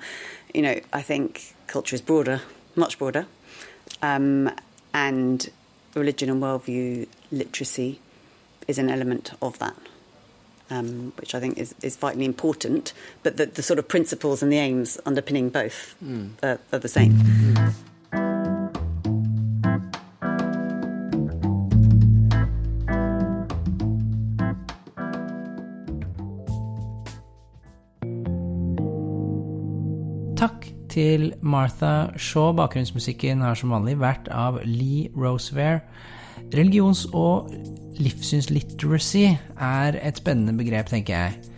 you 0.52 0.62
know, 0.62 0.80
I 0.92 1.02
think 1.02 1.54
culture 1.66 1.94
is 1.94 2.00
broader, 2.02 2.40
much 2.76 2.98
broader, 2.98 3.26
um, 4.02 4.50
and 4.92 5.50
religion 5.94 6.30
and 6.30 6.42
worldview 6.42 7.06
literacy 7.32 8.00
is 8.68 8.78
an 8.78 8.90
element 8.90 9.32
of 9.40 9.58
that. 9.58 9.76
Um, 10.68 11.12
which 11.20 11.32
I 11.32 11.38
think 11.38 11.58
is, 11.58 11.76
is 11.80 11.96
vitally 11.96 12.24
important, 12.24 12.92
but 13.22 13.36
the, 13.36 13.46
the, 13.46 13.62
sort 13.62 13.78
of 13.78 13.86
principles 13.86 14.42
and 14.42 14.50
the 14.50 14.58
aims 14.58 14.98
underpinning 15.06 15.48
both 15.48 15.94
mm. 16.04 16.30
are, 16.42 16.58
are, 16.72 16.80
the 16.80 16.88
same. 16.88 17.12
Til 30.96 31.32
Martha 31.44 32.16
Shaw. 32.16 32.54
Bakgrunnsmusikken 32.56 33.44
har 33.44 33.58
som 33.58 33.74
vanlig 33.74 33.98
vært 34.00 34.30
av 34.32 34.62
Lee 34.64 35.10
Rosevere. 35.12 35.82
Religions- 36.54 37.06
og 37.12 37.50
livssynsliteracy 38.00 39.26
er 39.60 39.98
et 40.00 40.20
spennende 40.20 40.56
begrep, 40.56 40.88
tenker 40.88 41.14
jeg. 41.16 41.55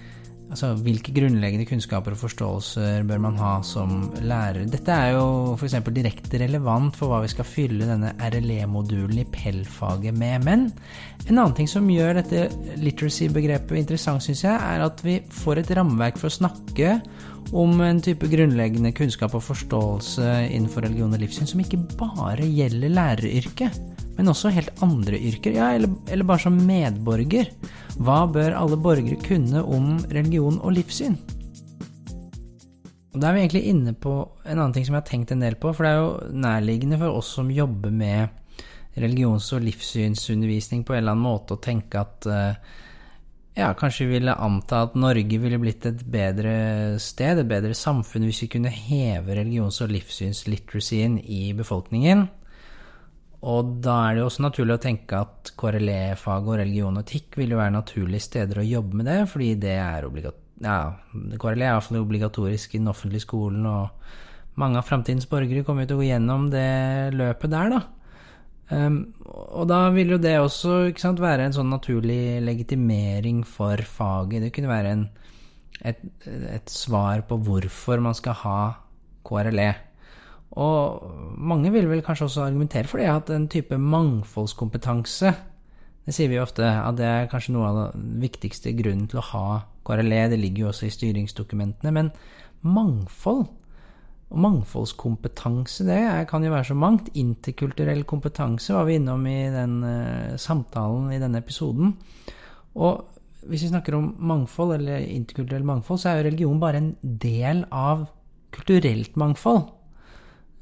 Altså, 0.49 0.71
hvilke 0.81 1.13
grunnleggende 1.13 1.67
kunnskaper 1.69 2.15
og 2.15 2.21
forståelser 2.23 3.03
bør 3.09 3.21
man 3.21 3.37
ha 3.37 3.51
som 3.67 4.07
lærer? 4.25 4.65
Dette 4.73 4.95
er 4.95 5.13
jo 5.19 5.57
f.eks. 5.59 5.77
direkte 5.93 6.41
relevant 6.41 6.97
for 6.97 7.13
hva 7.13 7.19
vi 7.21 7.29
skal 7.29 7.45
fylle 7.45 7.89
denne 7.89 8.15
RLE-modulen 8.17 9.21
i 9.21 9.27
PEL-faget 9.29 10.17
med. 10.17 10.47
Men 10.47 10.65
en 11.27 11.35
annen 11.35 11.57
ting 11.59 11.69
som 11.69 11.91
gjør 11.93 12.23
dette 12.23 12.47
literacy-begrepet 12.81 13.83
interessant, 13.83 14.25
syns 14.25 14.47
jeg, 14.47 14.57
er 14.57 14.87
at 14.87 15.05
vi 15.05 15.19
får 15.43 15.61
et 15.61 15.75
rammeverk 15.77 16.17
for 16.17 16.33
å 16.33 16.39
snakke 16.39 16.97
om 17.53 17.85
en 17.85 18.01
type 18.05 18.29
grunnleggende 18.33 18.95
kunnskap 18.97 19.37
og 19.37 19.45
forståelse 19.45 20.33
innenfor 20.49 20.89
religion 20.89 21.13
og 21.13 21.21
livssyn 21.21 21.49
som 21.49 21.61
ikke 21.61 21.81
bare 22.01 22.49
gjelder 22.49 22.93
læreryrket 22.97 23.98
men 24.19 24.29
også 24.33 24.51
helt 24.51 24.83
andre 24.83 25.19
yrker, 25.31 25.55
ja, 25.55 25.71
eller, 25.79 25.93
eller 26.11 26.27
bare 26.27 26.43
som 26.43 26.59
medborger. 26.67 27.53
Hva 28.03 28.25
bør 28.27 28.57
alle 28.59 28.79
borgere 28.83 29.19
kunne 29.23 29.63
om 29.63 29.93
religion 30.11 30.59
og 30.59 30.75
livssyn? 30.75 31.15
Da 33.19 33.31
er 33.31 33.37
vi 33.37 33.45
egentlig 33.45 33.63
inne 33.71 33.95
på 33.99 34.13
en 34.45 34.59
annen 34.59 34.75
ting 34.75 34.85
som 34.87 34.97
jeg 34.97 35.03
har 35.05 35.09
tenkt 35.09 35.33
en 35.35 35.43
del 35.43 35.57
på, 35.59 35.71
for 35.75 35.87
det 35.87 35.93
er 35.95 36.03
jo 36.03 36.35
nærliggende 36.45 36.99
for 37.01 37.21
oss 37.21 37.31
som 37.39 37.49
jobber 37.51 37.95
med 37.95 38.35
religions- 38.99 39.53
og 39.55 39.63
livssynsundervisning 39.65 40.85
på 40.87 40.95
en 40.95 41.03
eller 41.03 41.15
annen 41.15 41.27
måte, 41.27 41.55
å 41.55 41.63
tenke 41.63 42.03
at 42.03 42.27
eh, 42.31 42.77
ja, 43.59 43.73
kanskje 43.79 44.07
vi 44.07 44.19
ville 44.19 44.35
anta 44.35 44.85
at 44.87 44.99
Norge 44.99 45.39
ville 45.43 45.59
blitt 45.63 45.87
et 45.89 46.03
bedre 46.11 46.55
sted, 47.03 47.41
et 47.41 47.51
bedre 47.51 47.75
samfunn, 47.75 48.27
hvis 48.29 48.45
vi 48.45 48.51
kunne 48.55 48.75
heve 48.75 49.39
religions- 49.39 49.81
og 49.83 49.95
livssynsliteracyen 49.95 51.19
i 51.23 51.53
befolkningen. 51.59 52.27
Og 53.47 53.77
da 53.85 54.01
er 54.09 54.17
det 54.17 54.23
jo 54.25 54.29
også 54.33 54.43
naturlig 54.43 54.75
å 54.75 54.83
tenke 54.83 55.23
at 55.23 55.53
KRLE-fag 55.59 56.49
og 56.49 56.59
religion 56.59 56.99
og 56.99 57.05
etikk 57.05 57.39
vil 57.39 57.55
jo 57.55 57.61
være 57.61 57.77
naturlige 57.77 58.27
steder 58.27 58.59
å 58.59 58.67
jobbe 58.67 58.99
med 58.99 59.07
det, 59.07 59.21
fordi 59.31 59.53
det 59.63 59.77
er 59.79 60.09
obligatorisk 60.09 60.45
ja, 60.65 60.79
KRLE 61.39 61.67
er 61.67 61.77
iallfall 61.77 62.01
obligatorisk 62.03 62.75
i 62.75 62.81
den 62.81 62.91
offentlige 62.91 63.25
skolen, 63.27 63.67
og 63.67 64.59
mange 64.59 64.81
av 64.81 64.89
framtidens 64.89 65.29
borgere 65.31 65.65
kommer 65.67 65.85
jo 65.85 65.93
til 65.93 65.99
å 65.99 66.03
gå 66.03 66.09
gjennom 66.09 66.49
det 66.53 67.15
løpet 67.15 67.53
der, 67.53 67.77
da. 67.77 67.85
Um, 68.69 68.99
og 69.25 69.69
da 69.71 69.87
vil 69.95 70.13
jo 70.13 70.19
det 70.21 70.35
også 70.43 70.91
sant, 71.01 71.23
være 71.25 71.47
en 71.47 71.55
sånn 71.57 71.71
naturlig 71.73 72.41
legitimering 72.45 73.41
for 73.49 73.81
faget. 73.81 74.45
Det 74.45 74.51
kunne 74.53 74.73
være 74.73 74.91
en, 74.97 75.07
et, 75.89 76.03
et 76.27 76.73
svar 76.73 77.23
på 77.29 77.39
hvorfor 77.47 78.03
man 78.05 78.19
skal 78.19 78.37
ha 78.43 78.59
KRLE. 79.25 79.71
Og 80.57 81.05
mange 81.37 81.71
vil 81.75 81.89
vel 81.91 82.03
kanskje 82.05 82.29
også 82.29 82.47
argumentere 82.47 82.89
for 82.89 83.03
det, 83.03 83.11
at 83.13 83.31
en 83.35 83.49
type 83.53 83.77
mangfoldskompetanse 83.77 85.35
Det 86.09 86.15
sier 86.17 86.31
vi 86.31 86.39
jo 86.39 86.45
ofte, 86.47 86.65
at 86.65 86.97
det 86.97 87.05
er 87.05 87.27
kanskje 87.29 87.53
noe 87.53 87.69
av 87.69 87.79
den 87.93 88.15
viktigste 88.23 88.73
grunnen 88.73 89.11
til 89.13 89.21
å 89.21 89.27
ha 89.29 89.49
KRLE. 89.85 90.23
Det 90.33 90.39
ligger 90.41 90.63
jo 90.63 90.69
også 90.71 90.87
i 90.89 90.95
styringsdokumentene. 90.95 91.93
Men 91.93 92.09
mangfold 92.65 93.43
og 94.29 94.41
mangfoldskompetanse, 94.45 95.85
det 95.85 96.01
kan 96.29 96.45
jo 96.45 96.55
være 96.55 96.71
så 96.71 96.79
mangt. 96.81 97.13
Interkulturell 97.13 98.07
kompetanse 98.09 98.73
var 98.73 98.89
vi 98.89 98.97
innom 98.97 99.29
i 99.29 99.37
den 99.53 99.79
uh, 99.85 100.37
samtalen 100.41 101.13
i 101.13 101.21
denne 101.21 101.45
episoden. 101.45 101.93
Og 102.77 103.05
hvis 103.49 103.65
vi 103.65 103.71
snakker 103.73 103.97
om 103.97 104.11
mangfold, 104.19 104.77
eller 104.77 105.05
interkulturell 105.05 105.65
mangfold, 105.65 106.01
så 106.01 106.11
er 106.11 106.19
jo 106.19 106.29
religion 106.29 106.61
bare 106.61 106.83
en 106.83 106.93
del 107.03 107.65
av 107.69 108.09
kulturelt 108.57 109.17
mangfold. 109.21 109.67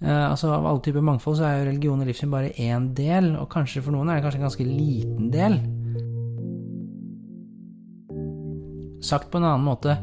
Uh, 0.02 0.30
altså 0.30 0.50
Av 0.52 0.66
alle 0.68 0.82
typer 0.84 1.04
mangfold 1.04 1.38
så 1.38 1.46
er 1.48 1.58
jo 1.58 1.68
religion 1.70 2.02
og 2.02 2.08
livssyn 2.08 2.32
bare 2.32 2.52
én 2.60 2.90
del, 2.96 3.30
og 3.40 3.48
kanskje 3.52 3.80
for 3.84 3.96
noen 3.96 4.10
er 4.12 4.18
det 4.18 4.26
kanskje 4.26 4.42
en 4.42 4.48
ganske 4.48 4.66
liten 4.68 5.30
del. 5.32 5.58
Sagt 9.06 9.30
på 9.30 9.40
en 9.40 9.46
annen 9.48 9.64
måte, 9.64 9.96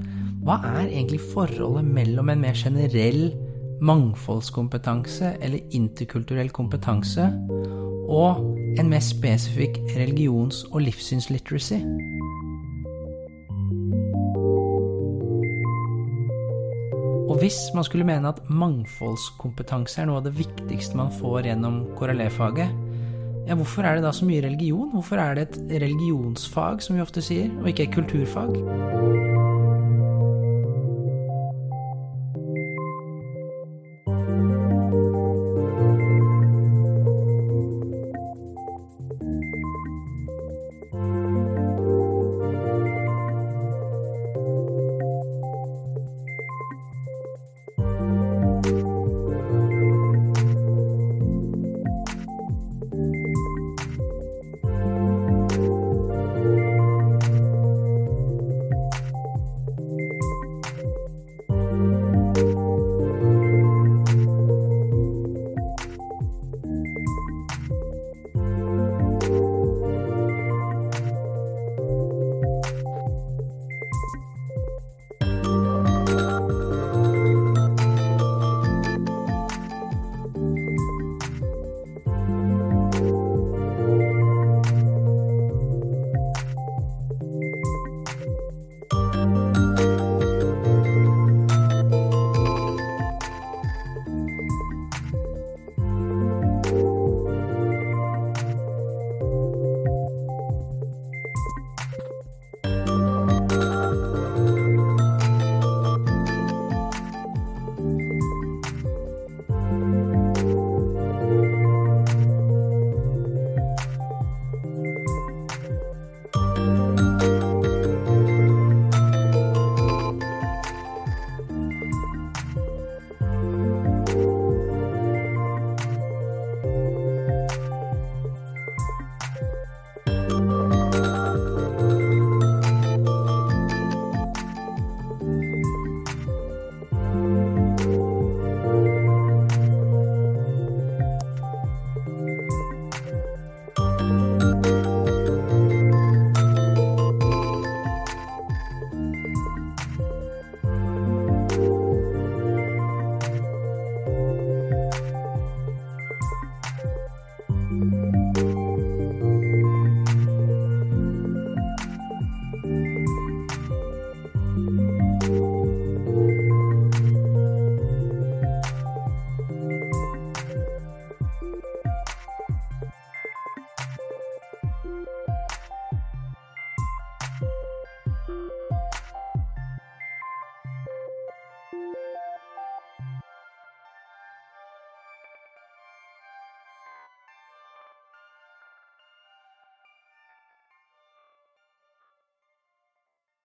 hva 0.43 0.57
er 0.73 0.87
egentlig 0.87 1.21
forholdet 1.33 1.85
mellom 1.87 2.31
en 2.33 2.41
mer 2.41 2.57
generell 2.57 3.29
mangfoldskompetanse 3.83 5.35
eller 5.43 5.75
interkulturell 5.75 6.51
kompetanse 6.55 7.27
og 8.11 8.43
en 8.79 8.89
mer 8.89 9.03
spesifikk 9.03 9.77
religions- 9.97 10.63
og 10.71 10.85
livssynsliteracy? 10.87 11.79
Og 17.23 17.39
hvis 17.39 17.57
man 17.75 17.85
skulle 17.87 18.07
mene 18.07 18.29
at 18.29 18.41
mangfoldskompetanse 18.51 20.01
er 20.01 20.09
noe 20.09 20.19
av 20.19 20.27
det 20.27 20.35
viktigste 20.37 20.99
man 20.99 21.13
får 21.21 21.47
gjennom 21.49 21.83
KRLE-faget, 21.97 22.73
ja, 23.47 23.57
hvorfor 23.59 23.83
er 23.83 23.97
det 23.97 24.05
da 24.05 24.13
så 24.15 24.27
mye 24.27 24.43
religion? 24.45 24.91
Hvorfor 24.93 25.19
er 25.19 25.35
det 25.35 25.47
et 25.49 25.77
religionsfag, 25.83 26.83
som 26.83 26.95
vi 26.95 27.03
ofte 27.03 27.23
sier, 27.23 27.51
og 27.59 27.71
ikke 27.71 27.89
et 27.89 27.95
kulturfag? 27.95 29.32